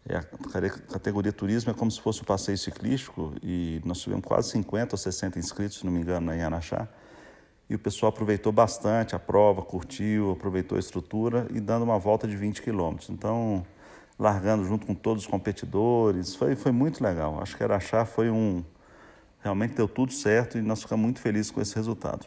é 0.08 0.16
a 0.16 0.22
categoria 0.22 1.32
turismo 1.32 1.70
é 1.70 1.74
como 1.74 1.90
se 1.90 2.00
fosse 2.00 2.22
o 2.22 2.24
passeio 2.24 2.58
ciclístico 2.58 3.34
e 3.42 3.80
nós 3.84 4.00
tivemos 4.00 4.24
quase 4.24 4.50
50 4.50 4.94
ou 4.94 4.98
60 4.98 5.38
inscritos, 5.38 5.78
se 5.78 5.84
não 5.84 5.92
me 5.92 6.00
engano, 6.00 6.32
em 6.32 6.42
Araxá. 6.42 6.88
E 7.74 7.76
o 7.76 7.78
pessoal 7.80 8.10
aproveitou 8.10 8.52
bastante 8.52 9.16
a 9.16 9.18
prova, 9.18 9.60
curtiu, 9.60 10.30
aproveitou 10.30 10.76
a 10.76 10.78
estrutura 10.78 11.48
e 11.52 11.58
dando 11.58 11.82
uma 11.82 11.98
volta 11.98 12.24
de 12.24 12.36
20 12.36 12.62
quilômetros. 12.62 13.10
Então, 13.10 13.66
largando 14.16 14.64
junto 14.64 14.86
com 14.86 14.94
todos 14.94 15.24
os 15.24 15.28
competidores, 15.28 16.36
foi, 16.36 16.54
foi 16.54 16.70
muito 16.70 17.02
legal. 17.02 17.42
Acho 17.42 17.56
que 17.56 17.64
Araxá 17.64 18.04
foi 18.04 18.30
um. 18.30 18.62
Realmente 19.42 19.74
deu 19.74 19.88
tudo 19.88 20.12
certo 20.12 20.56
e 20.56 20.62
nós 20.62 20.82
ficamos 20.82 21.02
muito 21.02 21.18
felizes 21.18 21.50
com 21.50 21.60
esse 21.60 21.74
resultado. 21.74 22.24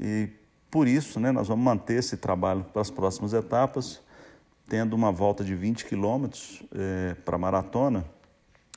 E 0.00 0.30
por 0.70 0.88
isso, 0.88 1.20
né, 1.20 1.30
nós 1.30 1.48
vamos 1.48 1.62
manter 1.62 1.98
esse 1.98 2.16
trabalho 2.16 2.64
para 2.72 2.80
as 2.80 2.90
próximas 2.90 3.34
etapas, 3.34 4.00
tendo 4.66 4.94
uma 4.94 5.12
volta 5.12 5.44
de 5.44 5.54
20 5.54 5.84
quilômetros 5.84 6.62
é, 6.74 7.12
para 7.22 7.36
a 7.36 7.38
maratona, 7.38 8.02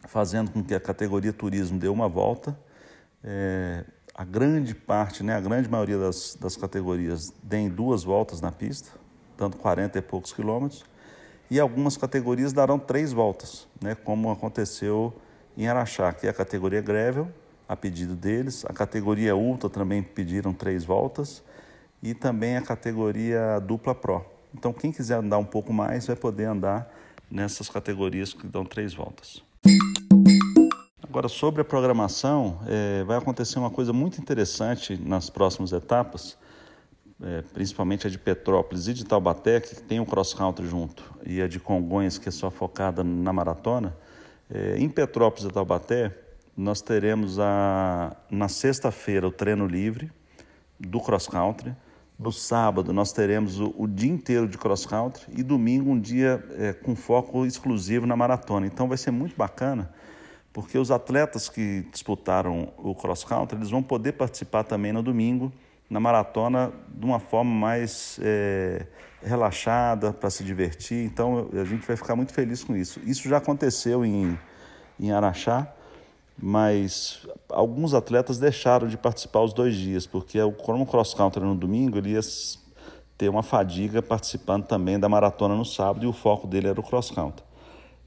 fazendo 0.05 0.51
com 0.51 0.62
que 0.62 0.75
a 0.75 0.81
categoria 0.81 1.31
turismo 1.31 1.79
dê 1.79 1.88
uma 1.88 2.09
volta. 2.09 2.59
É, 3.24 3.85
a 4.17 4.24
grande 4.24 4.74
parte, 4.74 5.22
né, 5.22 5.36
a 5.36 5.41
grande 5.41 5.69
maioria 5.69 5.98
das, 5.98 6.38
das 6.39 6.55
categorias 6.55 7.34
deem 7.43 7.67
duas 7.67 8.05
voltas 8.05 8.39
na 8.39 8.50
pista, 8.50 8.89
dando 9.38 9.57
40 9.57 10.00
e 10.00 10.01
poucos 10.01 10.31
quilômetros, 10.31 10.86
e 11.51 11.60
algumas 11.60 11.98
categorias 11.98 12.53
darão 12.53 12.79
três 12.79 13.12
voltas, 13.12 13.67
né, 13.81 13.93
como 13.93 14.31
aconteceu 14.31 15.13
em 15.57 15.67
Araxá, 15.67 16.13
que 16.13 16.27
é 16.27 16.29
a 16.29 16.34
categoria 16.34 16.81
Gravel, 16.81 17.27
a 17.67 17.75
pedido 17.75 18.15
deles, 18.15 18.63
a 18.65 18.72
categoria 18.72 19.36
Ultra 19.36 19.69
também 19.69 20.01
pediram 20.01 20.53
três 20.53 20.86
voltas, 20.86 21.43
e 22.01 22.13
também 22.13 22.55
a 22.55 22.62
categoria 22.62 23.60
dupla 23.60 23.93
Pro. 23.93 24.24
Então, 24.53 24.72
quem 24.72 24.91
quiser 24.91 25.15
andar 25.15 25.39
um 25.39 25.45
pouco 25.45 25.74
mais 25.74 26.07
vai 26.07 26.15
poder 26.15 26.45
andar 26.45 26.89
nessas 27.29 27.67
categorias 27.67 28.31
que 28.34 28.48
dão 28.48 28.63
três 28.63 28.93
voltas. 28.93 29.43
Agora, 31.15 31.29
sobre 31.29 31.62
a 31.62 31.63
programação, 31.63 32.60
é, 32.67 33.01
vai 33.05 33.17
acontecer 33.17 33.57
uma 33.57 33.69
coisa 33.69 33.93
muito 33.93 34.19
interessante 34.19 35.01
nas 35.01 35.29
próximas 35.29 35.72
etapas, 35.72 36.38
é, 37.24 37.41
principalmente 37.53 38.05
a 38.05 38.10
de 38.10 38.19
Petrópolis 38.19 38.89
e 38.89 38.93
de 38.93 39.05
Taubaté, 39.05 39.62
que 39.62 39.81
tem 39.81 40.01
o 40.01 40.05
cross-country 40.05 40.67
junto, 40.67 41.10
e 41.25 41.41
a 41.41 41.48
de 41.48 41.57
Congonhas, 41.57 42.17
que 42.17 42.27
é 42.27 42.31
só 42.34 42.51
focada 42.51 43.01
na 43.01 43.31
maratona. 43.31 43.95
É, 44.53 44.75
em 44.77 44.89
Petrópolis 44.89 45.50
e 45.50 45.53
Taubaté, 45.53 46.13
nós 46.57 46.81
teremos 46.81 47.39
a, 47.39 48.13
na 48.29 48.50
sexta-feira 48.50 49.25
o 49.25 49.31
treino 49.31 49.65
livre 49.65 50.12
do 50.77 51.00
cross-country, 51.00 51.74
no 52.19 52.31
sábado 52.31 52.91
nós 52.91 53.13
teremos 53.13 53.60
o, 53.60 53.74
o 53.77 53.88
dia 53.88 54.12
inteiro 54.12 54.50
de 54.50 54.57
cross 54.57 54.86
country 54.86 55.25
e 55.36 55.43
domingo 55.43 55.91
um 55.91 56.00
dia 56.00 56.45
é, 56.57 56.74
com 56.74 56.95
foco 56.95 57.45
exclusivo 57.45 58.05
na 58.05 58.15
maratona. 58.15 58.65
Então 58.67 58.88
vai 58.88 58.98
ser 58.98 59.12
muito 59.12 59.36
bacana, 59.36 59.93
porque 60.55 60.77
os 60.77 60.89
atletas 60.89 61.50
que 61.50 61.85
disputaram 61.91 62.69
o 62.77 62.95
cross 62.95 63.25
country 63.25 63.57
eles 63.57 63.71
vão 63.71 63.83
poder 63.83 64.13
participar 64.13 64.63
também 64.63 64.93
no 64.93 65.03
domingo 65.03 65.51
na 65.89 66.00
maratona 66.00 66.71
de 66.88 67.05
uma 67.05 67.19
forma 67.19 67.51
mais 67.51 68.17
é, 68.24 68.88
relaxada 69.21 70.13
para 70.13 70.29
se 70.29 70.45
divertir. 70.45 71.03
Então 71.03 71.50
a 71.51 71.65
gente 71.65 71.85
vai 71.85 71.97
ficar 71.97 72.15
muito 72.15 72.33
feliz 72.33 72.63
com 72.63 72.74
isso. 72.74 73.01
Isso 73.05 73.27
já 73.27 73.35
aconteceu 73.35 74.05
em, 74.05 74.39
em 74.97 75.12
Araxá 75.12 75.69
mas 76.38 77.25
alguns 77.50 77.93
atletas 77.93 78.38
deixaram 78.38 78.88
de 78.88 78.97
participar 78.97 79.41
os 79.41 79.53
dois 79.53 79.75
dias, 79.75 80.05
porque 80.05 80.39
como 80.63 80.83
o 80.83 80.85
cross 80.85 81.13
country 81.13 81.43
no 81.43 81.55
domingo, 81.55 81.97
ele 81.97 82.12
ia 82.12 82.19
ter 83.17 83.29
uma 83.29 83.43
fadiga 83.43 84.01
participando 84.01 84.65
também 84.65 85.00
da 85.00 85.07
maratona 85.07 85.55
no 85.55 85.63
sábado 85.63 86.05
e 86.05 86.07
o 86.07 86.13
foco 86.13 86.47
dele 86.47 86.67
era 86.67 86.79
o 86.79 86.83
cross 86.83 87.12
country. 87.12 87.44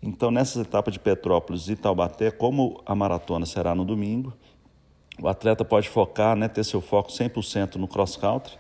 Então, 0.02 0.30
nessas 0.30 0.64
etapas 0.64 0.94
de 0.94 1.00
Petrópolis 1.00 1.68
e 1.68 1.76
Taubaté, 1.76 2.30
como 2.30 2.80
a 2.86 2.94
maratona 2.94 3.44
será 3.44 3.74
no 3.74 3.84
domingo, 3.84 4.32
o 5.20 5.26
atleta 5.26 5.64
pode 5.64 5.88
focar, 5.88 6.36
né, 6.36 6.46
ter 6.46 6.64
seu 6.64 6.80
foco 6.80 7.10
100% 7.10 7.74
no 7.76 7.88
cross 7.88 8.16
country 8.16 8.56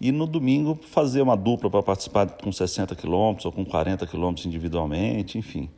e 0.00 0.10
no 0.10 0.26
domingo 0.26 0.78
fazer 0.82 1.20
uma 1.20 1.36
dupla 1.36 1.70
para 1.70 1.82
participar 1.82 2.26
com 2.42 2.50
60 2.50 2.94
quilômetros 2.94 3.44
ou 3.44 3.52
com 3.52 3.64
40 3.64 4.06
quilômetros 4.06 4.46
individualmente, 4.46 5.36
enfim. 5.36 5.68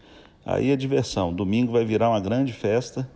Aí 0.47 0.71
é 0.71 0.77
diversão. 0.77 1.33
Domingo 1.33 1.73
vai 1.73 1.85
virar 1.85 2.11
uma 2.11 2.21
grande 2.21 2.53
festa 2.53 3.11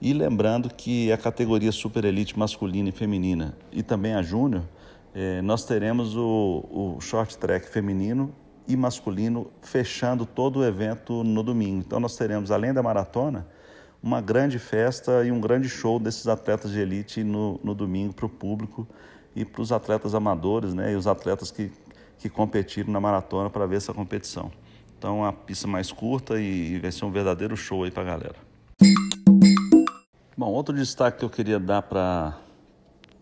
e 0.00 0.12
lembrando 0.12 0.72
que 0.72 1.12
a 1.12 1.18
categoria 1.18 1.70
Super 1.70 2.04
Elite 2.04 2.38
masculina 2.38 2.88
e 2.88 2.92
feminina 2.92 3.56
e 3.70 3.82
também 3.82 4.14
a 4.14 4.22
Júnior, 4.22 4.62
eh, 5.14 5.42
nós 5.42 5.64
teremos 5.64 6.16
o, 6.16 6.64
o 6.70 7.00
short 7.00 7.36
track 7.36 7.68
feminino 7.68 8.32
e 8.68 8.76
masculino 8.76 9.50
fechando 9.62 10.26
todo 10.26 10.60
o 10.60 10.64
evento 10.64 11.24
no 11.24 11.42
domingo. 11.42 11.78
Então 11.86 11.98
nós 11.98 12.14
teremos, 12.16 12.50
além 12.50 12.72
da 12.72 12.82
maratona, 12.82 13.46
uma 14.02 14.20
grande 14.20 14.58
festa 14.58 15.24
e 15.24 15.32
um 15.32 15.40
grande 15.40 15.68
show 15.68 15.98
desses 15.98 16.28
atletas 16.28 16.70
de 16.70 16.78
elite 16.78 17.24
no, 17.24 17.58
no 17.64 17.74
domingo 17.74 18.12
para 18.12 18.26
o 18.26 18.28
público 18.28 18.86
e 19.34 19.44
para 19.44 19.62
os 19.62 19.72
atletas 19.72 20.14
amadores 20.14 20.74
né, 20.74 20.92
e 20.92 20.96
os 20.96 21.06
atletas 21.06 21.50
que, 21.50 21.72
que 22.18 22.28
competiram 22.28 22.92
na 22.92 23.00
maratona 23.00 23.48
para 23.48 23.66
ver 23.66 23.76
essa 23.76 23.94
competição. 23.94 24.52
Então, 24.98 25.24
a 25.24 25.32
pista 25.32 25.66
mais 25.66 25.90
curta 25.90 26.40
e 26.40 26.78
vai 26.78 26.92
ser 26.92 27.04
um 27.04 27.10
verdadeiro 27.10 27.56
show 27.56 27.84
aí 27.84 27.90
para 27.90 28.02
a 28.02 28.06
galera. 28.06 28.36
Bom, 30.36 30.46
outro 30.50 30.74
destaque 30.74 31.18
que 31.18 31.24
eu 31.24 31.30
queria 31.30 31.58
dar 31.58 31.82
para 31.82 32.36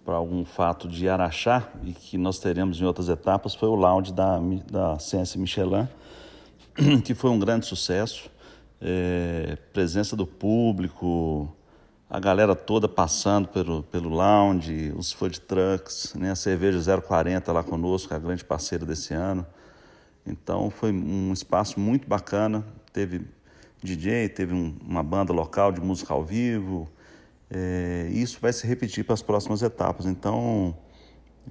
para 0.07 0.15
algum 0.15 0.45
fato 0.45 0.87
de 0.87 1.09
Araxá 1.09 1.69
e 1.83 1.93
que 1.93 2.17
nós 2.17 2.39
teremos 2.39 2.81
em 2.81 2.85
outras 2.85 3.09
etapas 3.09 3.57
foi 3.57 3.69
o 3.69 3.75
lounge 3.75 4.13
da, 4.13 4.39
da 4.71 4.99
Ciência 5.01 5.39
Michelin, 5.39 5.89
que 7.05 7.13
foi 7.13 7.29
um 7.29 7.41
grande 7.41 7.67
sucesso. 7.67 8.31
É, 8.81 9.59
presença 9.73 10.15
do 10.15 10.25
público, 10.25 11.53
a 12.09 12.21
galera 12.21 12.55
toda 12.55 12.87
passando 12.87 13.49
pelo, 13.49 13.83
pelo 13.83 14.09
lounge, 14.09 14.95
os 14.97 15.11
food 15.11 15.41
trucks, 15.41 16.15
né? 16.15 16.31
a 16.31 16.37
cerveja 16.37 17.01
040 17.01 17.51
lá 17.53 17.65
conosco, 17.65 18.15
a 18.15 18.19
grande 18.19 18.45
parceira 18.45 18.87
desse 18.87 19.13
ano. 19.13 19.45
Então 20.25 20.71
foi 20.71 20.93
um 20.93 21.33
espaço 21.33 21.81
muito 21.81 22.07
bacana, 22.07 22.65
teve 22.93 23.27
DJ, 23.83 24.29
teve 24.29 24.55
um, 24.55 24.77
uma 24.87 25.03
banda 25.03 25.33
local 25.33 25.73
de 25.73 25.81
música 25.81 26.15
ao 26.15 26.23
vivo, 26.23 26.89
é, 27.51 28.09
isso 28.11 28.39
vai 28.41 28.53
se 28.53 28.67
repetir 28.67 29.05
para 29.05 29.15
as 29.15 29.23
próximas 29.23 29.63
etapas. 29.63 30.07
Então, 30.07 30.77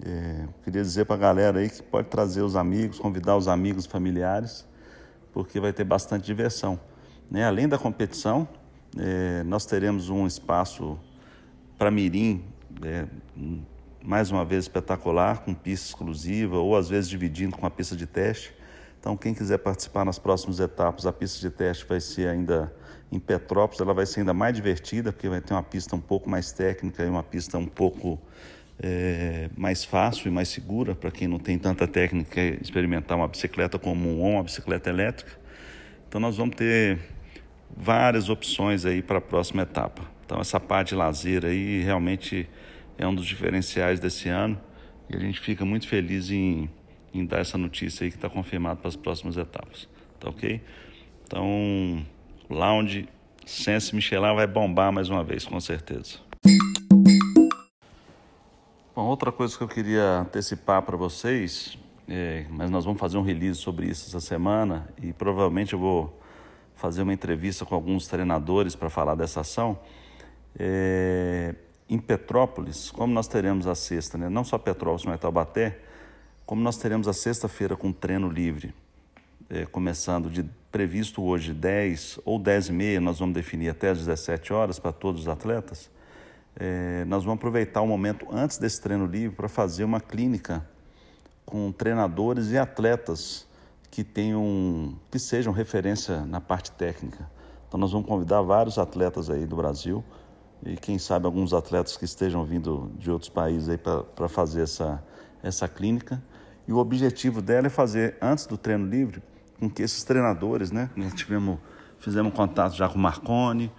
é, 0.04 0.48
queria 0.64 0.82
dizer 0.82 1.06
para 1.06 1.16
a 1.16 1.20
galera 1.20 1.60
aí 1.60 1.70
que 1.70 1.82
pode 1.82 2.10
trazer 2.10 2.42
os 2.42 2.56
amigos, 2.56 3.00
convidar 3.00 3.38
os 3.38 3.48
amigos, 3.48 3.86
familiares, 3.86 4.66
porque 5.32 5.60
vai 5.60 5.72
ter 5.72 5.84
bastante 5.84 6.26
diversão. 6.26 6.80
Né? 7.30 7.46
Além 7.46 7.68
da 7.68 7.78
competição, 7.78 8.48
é, 8.98 9.44
nós 9.44 9.66
teremos 9.66 10.10
um 10.10 10.28
espaço 10.28 11.00
para 11.78 11.90
mirim, 11.90 12.44
é, 12.84 13.06
mais 14.04 14.32
uma 14.32 14.46
vez 14.46 14.66
espetacular, 14.66 15.44
com 15.44 15.54
pista 15.54 15.88
exclusiva, 15.88 16.58
ou 16.58 16.76
às 16.76 16.90
vezes 16.90 17.10
dividindo 17.10 17.56
com 17.58 17.66
a 17.66 17.72
pista 17.72 17.96
de 17.96 18.06
teste. 18.06 18.54
Então, 19.00 19.16
quem 19.16 19.34
quiser 19.34 19.60
participar 19.60 20.04
nas 20.04 20.20
próximas 20.20 20.60
etapas, 20.60 21.06
a 21.06 21.14
pista 21.14 21.40
de 21.40 21.50
teste 21.50 21.86
vai 21.86 22.00
ser 22.00 22.28
ainda 22.28 22.74
em 23.16 23.20
Petrópolis, 23.20 23.82
ela 23.82 23.94
vai 23.94 24.06
ser 24.06 24.22
ainda 24.22 24.34
mais 24.34 24.56
divertida, 24.56 25.12
porque 25.12 25.30
vai 25.30 25.42
ter 25.42 25.54
uma 25.54 25.64
pista 25.64 25.96
um 25.96 26.00
pouco 26.00 26.30
mais 26.30 26.52
técnica 26.52 27.04
e 27.04 27.10
uma 27.10 27.24
pista 27.24 27.58
um 27.58 27.66
pouco 27.66 28.20
é, 28.80 29.50
mais 29.56 29.84
fácil 29.84 30.28
e 30.28 30.32
mais 30.32 30.50
segura 30.50 30.94
para 30.94 31.10
quem 31.12 31.28
não 31.28 31.40
tem 31.40 31.58
tanta 31.58 31.88
técnica 31.88 32.42
experimentar 32.62 33.18
uma 33.18 33.28
bicicleta 33.28 33.80
comum 33.80 34.20
ou 34.20 34.32
uma 34.32 34.44
bicicleta 34.44 34.90
elétrica. 34.90 35.32
Então, 36.08 36.20
nós 36.20 36.38
vamos 36.38 36.56
ter 36.56 37.00
várias 37.76 38.30
opções 38.30 38.86
aí 38.86 39.02
para 39.02 39.18
a 39.18 39.22
próxima 39.22 39.64
etapa. 39.64 40.04
Então, 40.26 40.40
essa 40.40 40.60
parte 40.60 40.90
de 40.90 40.96
lazer 40.96 41.46
aí 41.46 41.82
realmente 41.82 42.50
é 42.98 43.08
um 43.08 43.14
dos 43.14 43.26
diferenciais 43.26 44.00
desse 44.00 44.30
ano 44.30 44.60
e 45.10 45.16
a 45.16 45.20
gente 45.20 45.40
fica 45.40 45.66
muito 45.66 45.88
feliz 45.88 46.30
em 46.30 46.70
em 47.16 47.26
dar 47.26 47.40
essa 47.40 47.58
notícia 47.58 48.04
aí 48.04 48.12
que 48.12 48.18
está 48.18 48.30
confirmado 48.30 48.82
para 48.82 48.90
as 48.90 48.96
próximas 48.98 49.38
etapas. 49.38 49.88
Tá 50.20 50.30
ok? 50.30 50.62
Então, 51.24 52.06
Lounge 52.50 53.08
Sense 53.46 53.94
Michelin 53.94 54.36
vai 54.36 54.48
bombar 54.48 54.92
mais 54.92 55.10
uma 55.10 55.24
vez, 55.24 55.46
com 55.46 55.60
certeza. 55.60 56.20
Bom, 58.96 59.06
outra 59.08 59.32
coisa 59.32 59.58
que 59.58 59.64
eu 59.64 59.68
queria 59.68 60.20
antecipar 60.20 60.82
para 60.82 60.96
vocês, 60.96 61.78
é, 62.08 62.46
mas 62.50 62.70
nós 62.70 62.86
vamos 62.86 63.00
fazer 63.00 63.18
um 63.18 63.22
release 63.22 63.60
sobre 63.60 63.88
isso 63.88 64.08
essa 64.08 64.20
semana 64.20 64.88
e 65.02 65.12
provavelmente 65.12 65.74
eu 65.74 65.80
vou 65.80 66.20
fazer 66.76 67.02
uma 67.02 67.14
entrevista 67.14 67.66
com 67.66 67.76
alguns 67.76 68.08
treinadores 68.08 68.76
para 68.76 68.90
falar 68.90 69.16
dessa 69.16 69.42
ação. 69.42 69.78
É, 70.58 71.56
em 71.90 72.00
Petrópolis, 72.00 72.90
como 72.90 73.14
nós 73.14 73.28
teremos 73.28 73.68
a 73.68 73.76
sexta, 73.76 74.18
né? 74.18 74.30
não 74.30 74.44
só 74.44 74.58
Petrópolis, 74.58 75.06
mas 75.06 75.20
Taubaté, 75.20 75.80
como 76.46 76.62
nós 76.62 76.78
teremos 76.78 77.08
a 77.08 77.14
sexta-feira 77.14 77.76
com 77.76 77.92
treino 77.92 78.30
livre, 78.30 78.74
é, 79.50 79.66
começando 79.66 80.30
de 80.30 80.44
previsto 80.72 81.24
hoje 81.24 81.54
10 81.54 82.20
ou 82.26 82.40
10 82.40 82.70
e 82.70 82.74
meia, 82.74 83.02
nós 83.02 83.20
vamos 83.20 83.36
definir 83.36 83.70
até 83.70 83.90
às 83.90 84.00
17 84.00 84.52
horas 84.54 84.80
para 84.80 84.92
todos 84.92 85.22
os 85.22 85.28
atletas, 85.28 85.90
é, 86.56 87.06
nós 87.06 87.24
vamos 87.24 87.38
aproveitar 87.38 87.82
o 87.82 87.88
momento 87.88 88.26
antes 88.32 88.58
desse 88.58 88.82
treino 88.82 89.06
livre 89.06 89.36
para 89.36 89.48
fazer 89.48 89.84
uma 89.84 90.00
clínica 90.00 90.66
com 91.46 91.72
treinadores 91.72 92.52
e 92.52 92.58
atletas 92.58 93.48
que 93.92 94.04
tenham, 94.04 94.98
que 95.12 95.20
sejam 95.20 95.54
referência 95.54 96.26
na 96.26 96.42
parte 96.42 96.72
técnica. 96.72 97.30
Então 97.68 97.80
nós 97.80 97.92
vamos 97.92 98.08
convidar 98.08 98.42
vários 98.42 98.78
atletas 98.78 99.30
aí 99.30 99.46
do 99.46 99.56
Brasil 99.56 100.04
e 100.66 100.76
quem 100.76 100.98
sabe 100.98 101.26
alguns 101.26 101.54
atletas 101.54 101.96
que 101.98 102.06
estejam 102.06 102.44
vindo 102.44 102.92
de 102.98 103.12
outros 103.12 103.30
países 103.30 103.70
aí 103.70 103.78
para 103.78 104.28
fazer 104.28 104.64
essa, 104.64 105.04
essa 105.44 105.68
clínica 105.68 106.22
e 106.68 106.74
o 106.74 106.78
objetivo 106.78 107.42
dela 107.42 107.68
é 107.68 107.70
fazer, 107.70 108.18
antes 108.22 108.46
do 108.48 108.58
treino 108.58 108.88
livre, 108.88 109.22
com 109.60 109.70
que 109.70 109.82
esses 109.82 110.04
treinadores, 110.04 110.72
né? 110.72 110.90
Nós 110.96 111.14
tivemos, 111.14 111.60
fizemos 112.00 112.34
contato 112.34 112.76
já 112.76 112.88
com 112.90 112.98
Marconi, 112.98 113.72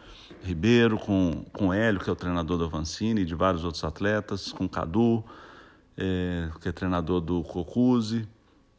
Ribeiro, 0.43 0.99
com, 0.99 1.45
com 1.53 1.73
Hélio, 1.73 2.01
que 2.01 2.09
é 2.09 2.13
o 2.13 2.17
treinador 2.17 2.59
do 2.59 2.65
Avancini, 2.65 3.23
e 3.23 3.25
de 3.25 3.35
vários 3.35 3.65
outros 3.65 3.83
atletas, 3.85 4.53
com 4.53 4.69
Cadu, 4.69 5.25
é, 5.97 6.49
que 6.61 6.69
é 6.69 6.73
treinador 6.73 7.21
do 7.21 7.43
Cocuzzi, 7.43 8.29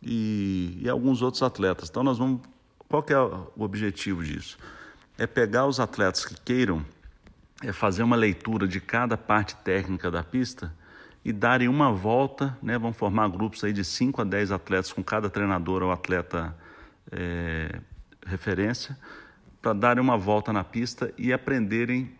e, 0.02 0.78
e 0.82 0.90
alguns 0.90 1.22
outros 1.22 1.44
atletas. 1.44 1.90
Então 1.90 2.04
nós 2.04 2.18
vamos. 2.18 2.42
Qual 2.88 3.04
que 3.04 3.12
é 3.12 3.20
o 3.20 3.52
objetivo 3.58 4.24
disso? 4.24 4.58
É 5.18 5.28
pegar 5.28 5.66
os 5.66 5.80
atletas 5.80 6.24
que 6.24 6.40
queiram 6.40 6.86
é 7.64 7.72
fazer 7.72 8.04
uma 8.04 8.16
leitura 8.16 8.68
de 8.68 8.80
cada 8.80 9.18
parte 9.18 9.56
técnica 9.58 10.12
da 10.12 10.24
pista 10.24 10.72
e 11.26 11.34
darem 11.34 11.68
uma 11.68 11.92
volta, 11.92 12.58
né? 12.62 12.78
Vão 12.78 12.94
formar 12.94 13.28
grupos 13.30 13.64
aí 13.64 13.74
de 13.74 13.84
5 13.84 14.22
a 14.22 14.24
10 14.24 14.52
atletas 14.52 14.94
com 14.94 15.04
cada 15.04 15.30
treinador 15.30 15.82
ou 15.82 15.92
atleta 15.92 16.56
é, 17.12 17.80
referência, 18.26 18.98
para 19.62 19.74
darem 19.74 20.02
uma 20.02 20.18
volta 20.18 20.54
na 20.54 20.64
pista 20.64 21.14
e 21.18 21.34
aprenderem 21.34 22.12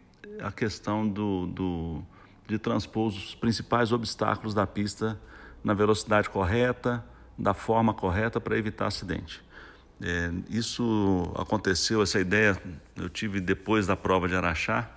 a 0.42 0.52
questão 0.52 1.08
do, 1.08 1.48
do, 1.48 2.04
de 2.48 2.58
transpor 2.58 3.08
os 3.08 3.36
principais 3.36 3.92
obstáculos 3.92 4.54
da 4.54 4.66
pista 4.66 5.20
na 5.64 5.74
velocidade 5.74 6.30
correta, 6.30 7.04
da 7.38 7.54
forma 7.54 7.94
correta 7.94 8.40
para 8.40 8.58
evitar 8.58 8.88
acidente. 8.88 9.44
É, 10.02 10.32
isso 10.50 11.32
aconteceu, 11.36 12.02
essa 12.02 12.20
ideia 12.20 12.62
eu 12.96 13.10
tive 13.10 13.42
depois 13.42 13.88
da 13.88 13.96
prova 13.96 14.28
de 14.28 14.36
Araxá, 14.36 14.90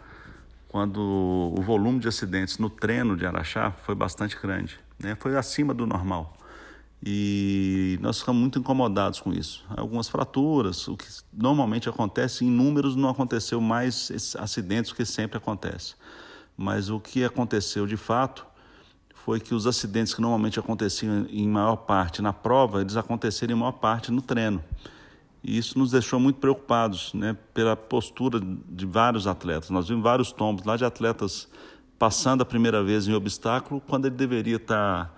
quando 0.68 1.00
o 1.00 1.61
volume 1.62 1.98
de 1.98 2.07
acidentes 2.07 2.59
no 2.59 2.70
treino 2.70 3.16
de 3.16 3.26
Araxá 3.26 3.72
foi 3.72 3.94
bastante 3.94 4.38
grande, 4.40 4.79
né? 4.98 5.16
foi 5.18 5.37
acima 5.37 5.74
do 5.74 5.87
normal. 5.87 6.37
E 7.02 7.98
nós 8.02 8.18
ficamos 8.18 8.40
muito 8.40 8.58
incomodados 8.58 9.20
com 9.20 9.32
isso. 9.32 9.64
Algumas 9.74 10.08
fraturas, 10.08 10.86
o 10.86 10.96
que 10.96 11.06
normalmente 11.32 11.88
acontece 11.88 12.44
em 12.44 12.50
números, 12.50 12.94
não 12.94 13.08
aconteceu 13.08 13.60
mais 13.60 14.34
acidentes, 14.38 14.92
que 14.92 15.04
sempre 15.06 15.38
acontece. 15.38 15.94
Mas 16.56 16.90
o 16.90 17.00
que 17.00 17.24
aconteceu 17.24 17.86
de 17.86 17.96
fato 17.96 18.46
foi 19.14 19.40
que 19.40 19.54
os 19.54 19.66
acidentes 19.66 20.12
que 20.12 20.20
normalmente 20.20 20.58
aconteciam 20.58 21.26
em 21.30 21.48
maior 21.48 21.76
parte 21.76 22.20
na 22.20 22.32
prova, 22.32 22.82
eles 22.82 22.96
aconteceram 22.96 23.54
em 23.54 23.58
maior 23.58 23.72
parte 23.72 24.10
no 24.10 24.20
treino. 24.20 24.62
E 25.42 25.56
isso 25.56 25.78
nos 25.78 25.90
deixou 25.90 26.20
muito 26.20 26.38
preocupados 26.38 27.14
né, 27.14 27.34
pela 27.54 27.74
postura 27.74 28.38
de 28.40 28.84
vários 28.84 29.26
atletas. 29.26 29.70
Nós 29.70 29.88
vimos 29.88 30.02
vários 30.02 30.32
tombos 30.32 30.64
lá 30.64 30.76
de 30.76 30.84
atletas 30.84 31.48
passando 31.98 32.42
a 32.42 32.44
primeira 32.44 32.82
vez 32.82 33.08
em 33.08 33.14
obstáculo, 33.14 33.80
quando 33.80 34.06
ele 34.06 34.16
deveria 34.16 34.56
estar 34.56 35.14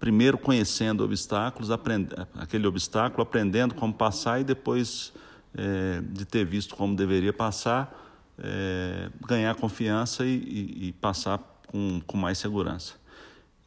primeiro 0.00 0.38
conhecendo 0.38 1.04
obstáculos, 1.04 1.68
aquele 1.70 2.66
obstáculo, 2.66 3.22
aprendendo 3.22 3.74
como 3.74 3.92
passar 3.92 4.40
e 4.40 4.44
depois 4.44 5.12
é, 5.54 6.00
de 6.00 6.24
ter 6.24 6.44
visto 6.44 6.74
como 6.74 6.96
deveria 6.96 7.34
passar, 7.34 7.94
é, 8.38 9.10
ganhar 9.26 9.54
confiança 9.56 10.24
e, 10.24 10.36
e, 10.36 10.88
e 10.88 10.92
passar 10.92 11.38
com, 11.66 12.00
com 12.06 12.16
mais 12.16 12.38
segurança. 12.38 12.94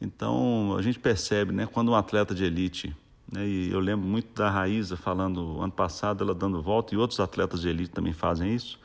Então 0.00 0.76
a 0.76 0.82
gente 0.82 0.98
percebe, 0.98 1.52
né, 1.52 1.66
quando 1.66 1.92
um 1.92 1.94
atleta 1.94 2.34
de 2.34 2.44
elite, 2.44 2.94
né, 3.32 3.46
e 3.46 3.70
eu 3.70 3.78
lembro 3.78 4.06
muito 4.06 4.34
da 4.34 4.50
Raíza 4.50 4.96
falando 4.96 5.60
ano 5.60 5.72
passado, 5.72 6.24
ela 6.24 6.34
dando 6.34 6.60
volta, 6.60 6.94
e 6.94 6.98
outros 6.98 7.20
atletas 7.20 7.60
de 7.60 7.68
elite 7.68 7.92
também 7.92 8.12
fazem 8.12 8.52
isso. 8.52 8.78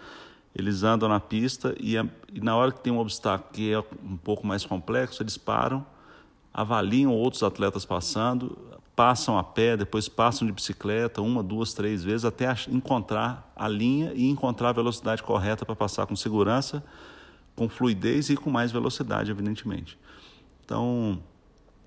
Eles 0.56 0.84
andam 0.84 1.10
na 1.10 1.20
pista 1.20 1.76
e, 1.80 1.96
e 2.34 2.42
na 2.42 2.56
hora 2.56 2.72
que 2.72 2.80
tem 2.80 2.94
um 2.94 3.00
obstáculo 3.00 3.52
que 3.54 3.72
é 3.72 3.80
um 4.04 4.18
pouco 4.18 4.46
mais 4.46 4.66
complexo, 4.66 5.24
eles 5.24 5.38
param, 5.38 5.86
avaliam 6.54 7.14
outros 7.14 7.44
atletas 7.44 7.86
passando, 7.86 8.58
passam 8.96 9.38
a 9.38 9.44
pé, 9.44 9.78
depois 9.78 10.10
passam 10.10 10.46
de 10.46 10.52
bicicleta, 10.52 11.22
uma, 11.22 11.42
duas, 11.42 11.74
três 11.74 12.04
vezes, 12.04 12.26
até 12.26 12.54
encontrar 12.68 13.50
a 13.56 13.68
linha 13.68 14.12
e 14.14 14.30
encontrar 14.30 14.70
a 14.70 14.74
velocidade 14.74 15.24
correta 15.24 15.66
para 15.66 15.76
passar 15.76 16.06
com 16.06 16.16
segurança, 16.16 16.84
com 17.56 17.70
fluidez 17.70 18.30
e 18.30 18.36
com 18.36 18.50
mais 18.50 18.72
velocidade, 18.72 19.32
evidentemente. 19.32 19.98
Então, 20.66 21.22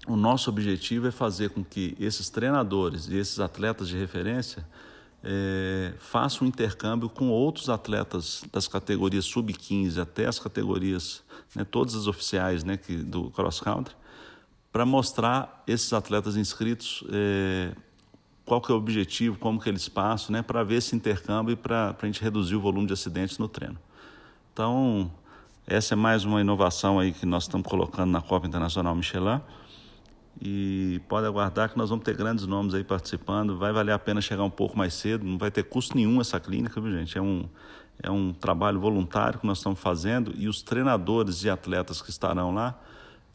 o 0.07 0.16
nosso 0.16 0.48
objetivo 0.48 1.07
é 1.07 1.11
fazer 1.11 1.51
com 1.51 1.62
que 1.62 1.96
esses 2.01 2.31
treinadores 2.31 3.09
e 3.09 3.16
esses 3.16 3.38
atletas 3.40 3.88
de 3.88 3.96
referência 3.96 4.66
é, 5.22 5.94
façam 5.98 6.46
um 6.46 6.48
intercâmbio 6.48 7.09
com 7.09 7.29
outros 7.29 7.68
atletas 7.68 8.42
das 8.53 8.66
categorias 8.66 9.25
sub-15 9.27 10.01
até 10.01 10.27
as 10.27 10.38
categorias, 10.38 11.22
né, 11.55 11.64
todas 11.64 11.94
as 11.94 12.07
oficiais 12.07 12.64
né, 12.64 12.77
que, 12.77 12.96
do 12.96 13.31
cross-country, 13.31 13.94
para 14.73 14.87
mostrar 14.87 15.63
esses 15.67 15.93
atletas 15.93 16.37
inscritos 16.37 17.05
é, 17.13 17.73
qual 18.45 18.61
que 18.61 18.73
é 18.73 18.75
o 18.75 18.79
objetivo, 18.79 19.39
como 19.39 19.61
que 19.61 19.69
eles 19.69 19.89
passam, 19.89 20.33
né, 20.33 20.43
para 20.43 20.65
ver 20.65 20.77
esse 20.77 20.97
intercâmbio 20.97 21.53
e 21.53 21.57
para 21.57 21.95
a 22.01 22.07
gente 22.07 22.23
reduzir 22.23 22.57
o 22.57 22.61
volume 22.61 22.87
de 22.87 22.93
acidentes 22.93 23.39
no 23.39 23.49
treino. 23.49 23.79
Então, 24.53 25.11
essa 25.67 25.95
é 25.95 25.97
mais 25.97 26.25
uma 26.25 26.41
inovação 26.41 26.99
aí 26.99 27.13
que 27.13 27.25
nós 27.25 27.45
estamos 27.45 27.67
colocando 27.69 28.11
na 28.11 28.21
Copa 28.21 28.47
Internacional 28.47 28.95
Michelin. 28.95 29.41
E 30.41 31.01
pode 31.09 31.27
aguardar 31.27 31.71
que 31.71 31.79
nós 31.79 31.91
vamos 31.91 32.05
ter 32.05 32.17
grandes 32.17 32.47
nomes 32.47 32.75
aí 32.75 32.83
participando. 32.83 33.57
Vai 33.57 33.73
valer 33.73 33.93
a 33.93 33.99
pena 33.99 34.21
chegar 34.21 34.43
um 34.43 34.51
pouco 34.51 34.77
mais 34.77 34.95
cedo, 34.95 35.25
não 35.25 35.39
vai 35.39 35.51
ter 35.51 35.63
custo 35.63 35.97
nenhum 35.97 36.21
essa 36.21 36.41
clínica, 36.41 36.81
viu, 36.81 36.91
gente? 36.91 37.17
É 37.17 37.23
um, 37.23 37.49
é 38.03 38.11
um 38.11 38.33
trabalho 38.33 38.81
voluntário 38.81 39.39
que 39.39 39.47
nós 39.47 39.59
estamos 39.59 39.79
fazendo 39.79 40.35
e 40.37 40.49
os 40.49 40.63
treinadores 40.63 41.45
e 41.45 41.51
atletas 41.51 42.03
que 42.03 42.11
estarão 42.11 42.53
lá 42.53 42.77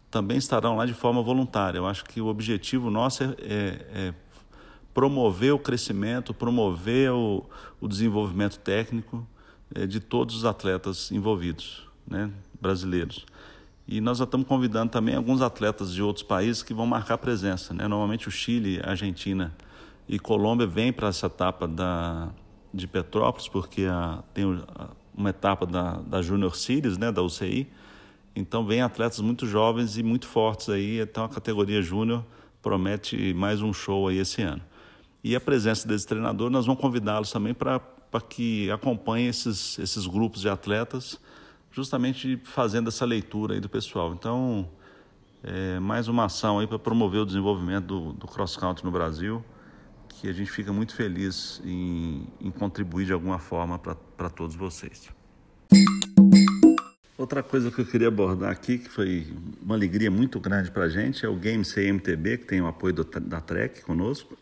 também 0.09 0.37
estarão 0.37 0.75
lá 0.75 0.85
de 0.85 0.93
forma 0.93 1.21
voluntária. 1.21 1.77
Eu 1.77 1.85
acho 1.85 2.05
que 2.05 2.21
o 2.21 2.27
objetivo 2.27 2.89
nosso 2.89 3.23
é, 3.23 3.27
é, 3.39 3.77
é 3.93 4.13
promover 4.93 5.53
o 5.53 5.59
crescimento, 5.59 6.33
promover 6.33 7.11
o, 7.11 7.45
o 7.79 7.87
desenvolvimento 7.87 8.57
técnico 8.59 9.27
é, 9.75 9.85
de 9.85 9.99
todos 9.99 10.35
os 10.35 10.45
atletas 10.45 11.11
envolvidos, 11.11 11.87
né, 12.07 12.31
brasileiros. 12.59 13.25
E 13.87 14.01
nós 14.01 14.17
já 14.17 14.25
estamos 14.25 14.47
convidando 14.47 14.91
também 14.91 15.15
alguns 15.15 15.41
atletas 15.41 15.93
de 15.93 16.01
outros 16.01 16.23
países 16.23 16.61
que 16.61 16.73
vão 16.73 16.85
marcar 16.85 17.17
presença. 17.17 17.73
Né? 17.73 17.87
Normalmente 17.87 18.27
o 18.27 18.31
Chile, 18.31 18.81
Argentina 18.83 19.55
e 20.09 20.19
Colômbia 20.19 20.67
vêm 20.67 20.91
para 20.91 21.07
essa 21.07 21.27
etapa 21.27 21.67
da, 21.67 22.29
de 22.73 22.87
Petrópolis, 22.87 23.47
porque 23.47 23.85
a, 23.85 24.23
tem 24.33 24.45
uma 25.15 25.29
etapa 25.29 25.65
da, 25.65 25.97
da 26.01 26.21
Junior 26.21 26.55
Series, 26.55 26.97
né, 26.97 27.11
da 27.11 27.21
UCI, 27.21 27.67
então 28.37 28.63
vem 28.63 28.81
atletas 28.81 29.19
muito 29.19 29.47
jovens 29.47 29.97
e 29.97 30.03
muito 30.03 30.27
fortes 30.27 30.69
aí, 30.69 30.99
então 30.99 31.23
a 31.23 31.29
categoria 31.29 31.81
júnior 31.81 32.23
promete 32.61 33.33
mais 33.33 33.63
um 33.63 33.73
show 33.73 34.07
aí 34.07 34.19
esse 34.19 34.43
ano. 34.43 34.61
E 35.23 35.35
a 35.35 35.41
presença 35.41 35.87
desse 35.87 36.05
treinador, 36.05 36.51
nós 36.51 36.67
vamos 36.67 36.79
convidá-los 36.79 37.31
também 37.31 37.55
para 37.55 37.81
que 38.29 38.69
acompanhem 38.69 39.27
esses, 39.27 39.79
esses 39.79 40.05
grupos 40.05 40.41
de 40.41 40.49
atletas, 40.49 41.19
justamente 41.71 42.39
fazendo 42.43 42.89
essa 42.89 43.05
leitura 43.05 43.55
aí 43.55 43.59
do 43.59 43.67
pessoal. 43.67 44.13
Então, 44.13 44.69
é 45.43 45.79
mais 45.79 46.07
uma 46.07 46.25
ação 46.25 46.59
aí 46.59 46.67
para 46.67 46.77
promover 46.77 47.21
o 47.21 47.25
desenvolvimento 47.25 47.85
do, 47.85 48.13
do 48.13 48.27
cross-country 48.27 48.85
no 48.85 48.91
Brasil, 48.91 49.43
que 50.09 50.27
a 50.27 50.33
gente 50.33 50.51
fica 50.51 50.71
muito 50.71 50.93
feliz 50.93 51.59
em, 51.65 52.27
em 52.39 52.51
contribuir 52.51 53.07
de 53.07 53.13
alguma 53.13 53.39
forma 53.39 53.79
para 53.79 54.29
todos 54.29 54.55
vocês. 54.55 55.09
Outra 57.17 57.41
coisa 57.41 57.71
que 57.71 57.81
eu 57.81 57.85
queria 57.85 58.09
abordar 58.09 58.51
aqui, 58.51 58.77
que 58.77 58.89
foi 58.89 59.25
uma 59.59 59.73
alegria 59.73 60.11
muito 60.11 60.39
grande 60.39 60.69
para 60.69 60.83
a 60.83 60.89
gente, 60.89 61.25
é 61.25 61.27
o 61.27 61.35
Game 61.35 61.63
CMTB, 61.65 62.37
que 62.37 62.45
tem 62.45 62.61
o 62.61 62.67
apoio 62.67 62.93
do, 62.93 63.03
da 63.03 63.41
Trek 63.41 63.81
conosco. 63.81 64.37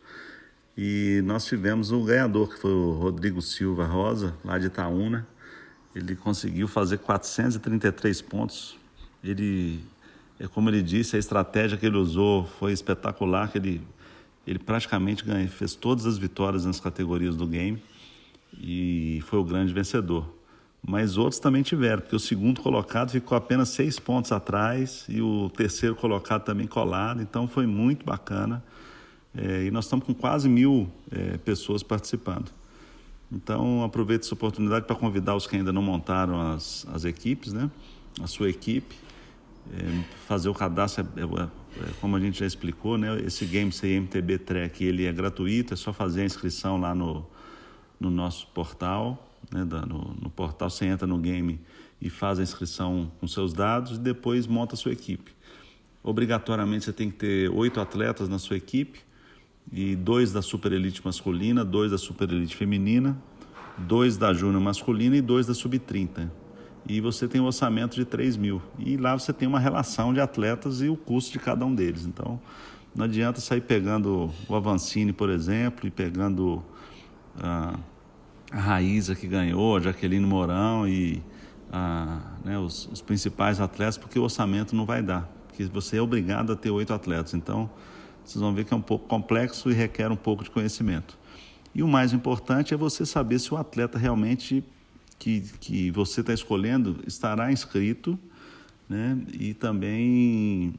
E 0.78 1.22
nós 1.24 1.46
tivemos 1.46 1.94
o 1.94 2.04
ganhador, 2.04 2.50
que 2.50 2.60
foi 2.60 2.72
o 2.72 2.92
Rodrigo 2.92 3.42
Silva 3.42 3.86
Rosa, 3.86 4.36
lá 4.44 4.60
de 4.60 4.66
Itaúna. 4.66 5.26
Ele 5.96 6.18
conseguiu 6.18 6.68
fazer 6.68 6.98
433 6.98 8.22
pontos. 8.22 8.78
Ele, 9.24 9.80
é 10.38 10.46
como 10.46 10.70
ele 10.70 10.84
disse, 10.84 11.16
a 11.16 11.20
estratégia 11.20 11.78
que 11.78 11.86
ele 11.86 11.96
usou 11.96 12.46
foi 12.60 12.74
espetacular, 12.74 13.50
que 13.54 13.58
ele, 13.58 13.82
ele 14.46 14.60
praticamente 14.60 15.24
ganhou, 15.24 15.48
fez 15.48 15.76
todas 15.76 16.06
as 16.06 16.18
vitórias 16.18 16.66
nas 16.66 16.82
categorias 16.82 17.38
do 17.38 17.48
game 17.48 17.82
e 18.60 19.24
foi 19.28 19.40
o 19.40 19.46
grande 19.46 19.74
vencedor 19.74 20.35
mas 20.88 21.18
outros 21.18 21.40
também 21.40 21.64
tiveram, 21.64 22.02
porque 22.02 22.16
o 22.16 22.20
segundo 22.20 22.62
colocado 22.62 23.10
ficou 23.10 23.36
apenas 23.36 23.70
seis 23.70 23.98
pontos 23.98 24.32
atrás 24.32 25.06
e 25.10 25.20
o 25.20 25.50
terceiro 25.50 25.96
colocado 25.96 26.44
também 26.44 26.68
colado, 26.68 27.24
então 27.24 27.48
foi 27.48 27.66
muito 27.66 28.06
bacana. 28.06 28.64
É, 29.36 29.64
e 29.64 29.72
nós 29.72 29.86
estamos 29.86 30.06
com 30.06 30.14
quase 30.14 30.48
mil 30.48 30.88
é, 31.12 31.38
pessoas 31.38 31.82
participando. 31.82 32.52
Então, 33.32 33.84
aproveito 33.84 34.26
essa 34.26 34.36
oportunidade 34.36 34.86
para 34.86 34.96
convidar 34.96 35.36
os 35.36 35.48
que 35.48 35.56
ainda 35.56 35.74
não 35.74 35.82
montaram 35.82 36.40
as, 36.54 36.86
as 36.94 37.04
equipes, 37.04 37.52
né? 37.52 37.70
a 38.22 38.28
sua 38.28 38.48
equipe, 38.48 38.96
é, 39.74 40.04
fazer 40.28 40.50
o 40.50 40.54
cadastro, 40.54 41.04
é, 41.18 41.22
é, 41.22 41.44
é, 41.84 41.92
como 42.00 42.16
a 42.16 42.20
gente 42.20 42.40
já 42.40 42.46
explicou, 42.46 42.96
né? 42.96 43.20
esse 43.26 43.44
Game 43.46 43.72
CMTB 43.72 44.38
Track 44.38 44.84
ele 44.84 45.06
é 45.06 45.12
gratuito, 45.12 45.74
é 45.74 45.78
só 45.78 45.92
fazer 45.92 46.22
a 46.22 46.26
inscrição 46.26 46.80
lá 46.80 46.94
no, 46.94 47.26
no 48.00 48.12
nosso 48.12 48.46
portal 48.50 49.25
né, 49.52 49.64
no, 49.64 50.16
no, 50.22 50.30
portal, 50.30 50.70
você 50.70 50.86
entra 50.86 51.08
no 51.08 51.18
game 51.18 51.60
e 52.02 52.10
faz 52.10 52.40
a 52.40 52.44
inscrição 52.44 53.12
com 53.20 53.28
seus 53.28 53.54
dados 53.54 53.98
e 53.98 54.00
depois 54.00 54.48
monta 54.48 54.76
a 54.76 54.78
sua 54.78 54.92
equipe. 54.92 55.32
Obrigatoriamente 56.04 56.86
você 56.86 56.94
tem 56.94 57.10
que 57.10 57.18
ter 57.18 57.50
oito 57.50 57.80
atletas 57.80 58.30
na 58.30 58.38
sua 58.38 58.58
equipe, 58.58 59.06
e 59.72 59.96
dois 59.96 60.32
da 60.32 60.42
Super 60.42 60.72
Elite 60.72 61.02
masculina, 61.04 61.66
dois 61.66 61.92
da 61.92 61.98
Super 61.98 62.32
Elite 62.32 62.56
feminina, 62.56 63.18
dois 63.78 64.18
da 64.18 64.34
Júnior 64.34 64.62
masculina 64.62 65.18
e 65.18 65.22
dois 65.22 65.48
da 65.48 65.54
Sub-30. 65.54 66.30
E 66.88 67.02
você 67.02 67.28
tem 67.28 67.42
um 67.42 67.46
orçamento 67.46 67.96
de 67.96 68.06
3 68.06 68.38
mil. 68.38 68.62
E 68.78 68.96
lá 68.96 69.18
você 69.18 69.34
tem 69.34 69.48
uma 69.48 69.60
relação 69.60 70.14
de 70.14 70.22
atletas 70.22 70.82
e 70.82 70.88
o 70.88 70.96
custo 70.96 71.32
de 71.32 71.40
cada 71.40 71.66
um 71.66 71.74
deles. 71.74 72.06
Então, 72.06 72.40
não 72.96 73.06
adianta 73.06 73.42
sair 73.42 73.62
pegando 73.62 74.32
o 74.48 74.56
Avancini, 74.56 75.12
por 75.12 75.32
exemplo, 75.32 75.88
e 75.88 75.92
pegando 75.92 76.64
ah, 77.40 77.76
a 78.56 78.60
Raíza 78.60 79.14
que 79.16 79.28
ganhou, 79.28 79.76
a 79.76 79.82
Jaqueline 79.82 80.26
Mourão 80.26 80.88
e 80.88 81.22
a, 81.70 82.22
né, 82.44 82.58
os, 82.58 82.88
os, 82.88 83.02
principais 83.02 83.60
atletas, 83.60 83.98
porque 83.98 84.18
o 84.18 84.24
orçamento 84.24 84.74
não 84.74 84.86
vai 84.86 85.04
dar, 85.04 85.30
porque 85.50 85.66
você 85.66 85.98
é 85.98 86.02
obrigado 86.02 86.54
a 86.54 86.56
ter 86.56 86.72
oito 86.72 86.94
atletas. 86.94 87.34
Então, 87.34 87.70
vocês 88.24 88.42
vão 88.42 88.54
ver 88.54 88.64
que 88.64 88.74
é 88.74 88.78
um 88.78 88.82
pouco 88.82 89.08
complexo 89.08 89.70
e 89.70 89.74
requer 89.74 90.10
um 90.10 90.16
pouco 90.16 90.42
de 90.42 90.50
conhecimento. 90.50 91.18
E 91.74 91.84
o 91.84 91.88
mais 91.88 92.14
importante 92.14 92.74
é 92.74 92.78
você 92.78 93.06
saber 93.06 93.40
se 93.40 93.54
o 93.54 93.58
atleta 93.58 93.98
realmente 93.98 94.64
que, 95.20 95.42
que 95.60 95.92
você 95.92 96.22
está 96.22 96.34
escolhendo 96.34 97.02
estará 97.06 97.52
inscrito, 97.52 98.18
né? 98.88 99.18
E 99.38 99.54
também 99.54 100.76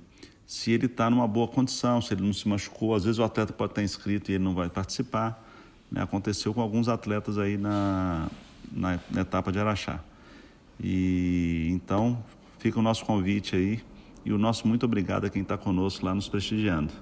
se 0.46 0.70
ele 0.70 0.86
está 0.86 1.10
numa 1.10 1.28
boa 1.28 1.46
condição, 1.46 2.00
se 2.00 2.14
ele 2.14 2.22
não 2.22 2.32
se 2.32 2.48
machucou. 2.48 2.94
Às 2.94 3.04
vezes 3.04 3.18
o 3.18 3.22
atleta 3.22 3.52
pode 3.52 3.72
estar 3.72 3.82
inscrito 3.82 4.30
e 4.30 4.36
ele 4.36 4.44
não 4.44 4.54
vai 4.54 4.70
participar. 4.70 5.45
Né? 5.96 6.02
Aconteceu 6.02 6.52
com 6.52 6.60
alguns 6.60 6.88
atletas 6.88 7.38
aí 7.38 7.56
na, 7.56 8.28
na, 8.70 9.00
na 9.10 9.20
etapa 9.22 9.50
de 9.50 9.58
Araxá. 9.58 10.00
E 10.78 11.68
então 11.70 12.22
fica 12.58 12.78
o 12.78 12.82
nosso 12.82 13.04
convite 13.06 13.56
aí 13.56 13.80
e 14.24 14.32
o 14.32 14.38
nosso 14.38 14.68
muito 14.68 14.84
obrigado 14.84 15.24
a 15.24 15.30
quem 15.30 15.40
está 15.40 15.56
conosco 15.56 16.04
lá 16.04 16.14
nos 16.14 16.28
prestigiando. 16.28 16.92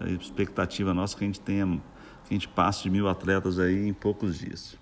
A 0.00 0.08
expectativa 0.08 0.94
nossa 0.94 1.14
é 1.14 1.18
que 1.18 1.24
a 1.24 1.26
gente 1.26 1.40
tenha, 1.40 1.66
que 1.66 2.30
a 2.30 2.32
gente 2.32 2.48
passe 2.48 2.84
de 2.84 2.90
mil 2.90 3.06
atletas 3.08 3.58
aí 3.58 3.86
em 3.86 3.92
poucos 3.92 4.38
dias. 4.38 4.76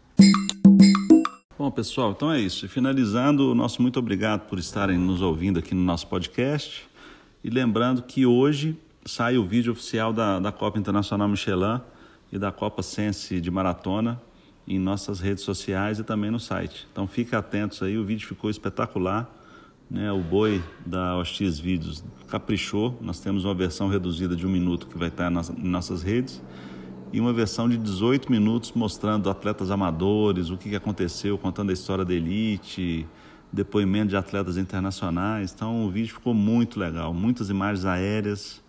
Bom, 1.59 1.71
pessoal, 1.71 2.13
então 2.13 2.31
é 2.31 2.39
isso. 2.39 2.69
Finalizando, 2.69 3.51
o 3.51 3.55
nosso 3.55 3.81
muito 3.81 3.99
obrigado 3.99 4.47
por 4.47 4.59
estarem 4.59 4.99
nos 4.99 5.23
ouvindo 5.23 5.59
aqui 5.59 5.75
no 5.75 5.81
nosso 5.81 6.07
podcast. 6.07 6.87
E 7.43 7.49
lembrando 7.49 8.03
que 8.03 8.27
hoje 8.27 8.79
sai 9.07 9.39
o 9.39 9.45
vídeo 9.45 9.73
oficial 9.73 10.13
da, 10.13 10.39
da 10.39 10.53
Copa 10.53 10.79
Internacional 10.79 11.27
Michelin 11.27 11.81
e 12.33 12.39
da 12.39 12.51
Copa 12.51 12.83
Sense 12.83 13.41
de 13.41 13.51
Maratona 13.51 14.21
em 14.67 14.79
nossas 14.79 15.21
redes 15.21 15.45
sociais 15.45 15.99
e 15.99 16.05
também 16.05 16.31
no 16.31 16.41
site. 16.41 16.87
Então 16.91 17.07
fiquem 17.07 17.39
atentos 17.39 17.83
aí, 17.83 17.97
o 17.97 18.05
vídeo 18.05 18.27
ficou 18.27 18.51
espetacular. 18.51 19.31
Né? 19.89 20.11
O 20.11 20.21
boi 20.21 20.63
da 20.85 21.17
OX 21.17 21.59
Vídeos 21.59 22.05
caprichou. 22.29 22.99
Nós 23.01 23.21
temos 23.21 23.45
uma 23.45 23.55
versão 23.55 23.89
reduzida 23.89 24.35
de 24.35 24.45
um 24.45 24.51
minuto 24.51 24.89
que 24.89 24.99
vai 24.99 25.09
estar 25.09 25.31
nas 25.31 25.49
nossas 25.51 26.03
redes 26.03 26.43
e 27.13 27.21
uma 27.21 27.33
versão 27.33 27.69
de 27.69 27.77
18 27.77 28.31
minutos 28.31 28.73
mostrando 28.75 29.31
atletas 29.31 29.71
amadores, 29.71 30.51
o 30.51 30.57
que 30.57 30.75
aconteceu, 30.75 31.39
contando 31.39 31.71
a 31.71 31.73
história 31.73 32.05
da 32.05 32.13
elite, 32.13 33.07
depoimento 33.53 34.09
de 34.09 34.17
atletas 34.17 34.57
internacionais. 34.57 35.53
Então 35.55 35.87
o 35.87 35.91
vídeo 35.91 36.15
ficou 36.15 36.35
muito 36.35 36.79
legal, 36.81 37.15
muitas 37.15 37.49
imagens 37.49 37.85
aéreas 37.85 38.63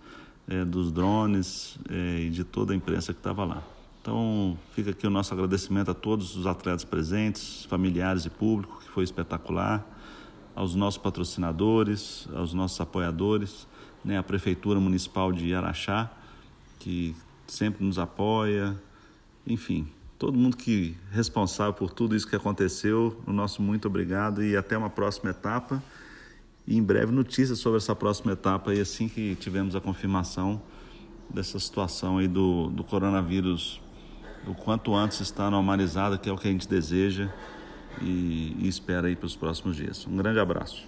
é, 0.48 0.64
dos 0.64 0.92
drones 0.92 1.78
é, 1.90 2.22
e 2.22 2.30
de 2.30 2.44
toda 2.44 2.74
a 2.74 2.76
imprensa 2.76 3.14
que 3.14 3.20
estava 3.20 3.44
lá. 3.44 3.64
Então 4.02 4.58
fica 4.74 4.92
aqui 4.92 5.06
o 5.06 5.10
nosso 5.10 5.34
agradecimento 5.34 5.92
a 5.92 5.94
todos 5.94 6.36
os 6.36 6.46
atletas 6.46 6.86
presentes, 6.86 7.66
familiares 7.66 8.26
e 8.26 8.30
público, 8.30 8.80
que 8.80 8.90
foi 8.90 9.04
espetacular, 9.04 9.86
aos 10.56 10.74
nossos 10.74 10.98
patrocinadores, 10.98 12.28
aos 12.34 12.54
nossos 12.54 12.80
apoiadores, 12.80 13.68
né, 14.04 14.18
a 14.18 14.24
Prefeitura 14.24 14.80
Municipal 14.80 15.32
de 15.32 15.54
Araxá, 15.54 16.10
que 16.80 17.16
sempre 17.46 17.86
nos 17.86 18.00
apoia, 18.00 18.76
enfim, 19.46 19.88
todo 20.18 20.38
mundo 20.38 20.58
que 20.58 20.96
responsável 21.12 21.74
por 21.74 21.92
tudo 21.92 22.16
isso 22.16 22.28
que 22.28 22.36
aconteceu, 22.36 23.22
o 23.28 23.32
nosso 23.32 23.62
muito 23.62 23.88
obrigado 23.88 24.44
e 24.44 24.56
até 24.56 24.78
uma 24.78 24.90
próxima 24.90 25.30
etapa. 25.30 25.84
E 26.68 26.78
em 26.78 26.84
breve 26.84 27.12
notícias 27.12 27.60
sobre 27.60 27.78
essa 27.78 27.96
próxima 27.96 28.34
etapa 28.34 28.74
e 28.74 28.82
assim 28.82 29.08
que 29.08 29.36
tivermos 29.36 29.76
a 29.76 29.80
confirmação 29.80 30.62
dessa 31.34 31.58
situação 31.60 32.18
aí 32.18 32.28
do, 32.28 32.68
do 32.68 32.84
coronavírus 32.84 33.82
o 34.48 34.56
quanto 34.56 34.96
antes 34.96 35.20
está 35.20 35.50
normalizada, 35.50 36.18
que 36.18 36.30
é 36.30 36.32
o 36.32 36.38
que 36.38 36.48
a 36.48 36.52
gente 36.52 36.68
deseja 36.68 37.30
e, 38.02 38.56
e 38.60 38.68
espera 38.68 39.08
aí 39.08 39.16
para 39.16 39.26
os 39.26 39.36
próximos 39.36 39.76
dias. 39.76 40.06
Um 40.08 40.16
grande 40.16 40.40
abraço. 40.40 40.86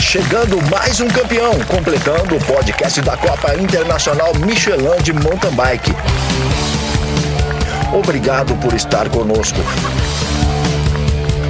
Chegando 0.00 0.56
mais 0.70 1.00
um 1.00 1.08
campeão, 1.08 1.52
completando 1.68 2.36
o 2.36 2.44
podcast 2.46 3.00
da 3.02 3.16
Copa 3.16 3.54
Internacional 3.56 4.34
Michelin 4.34 5.02
de 5.02 5.12
Mountain 5.12 5.54
Bike. 5.54 5.90
Obrigado 7.92 8.54
por 8.60 8.72
estar 8.74 9.10
conosco. 9.10 9.58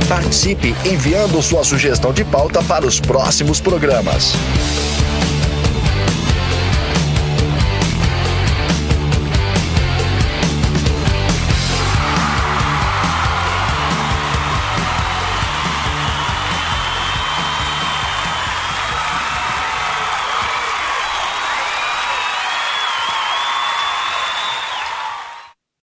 Participe 0.08 0.72
enviando 0.84 1.42
sua 1.42 1.64
sugestão 1.64 2.12
de 2.12 2.24
pauta 2.24 2.62
para 2.62 2.86
os 2.86 3.00
próximos 3.00 3.60
programas. 3.60 4.34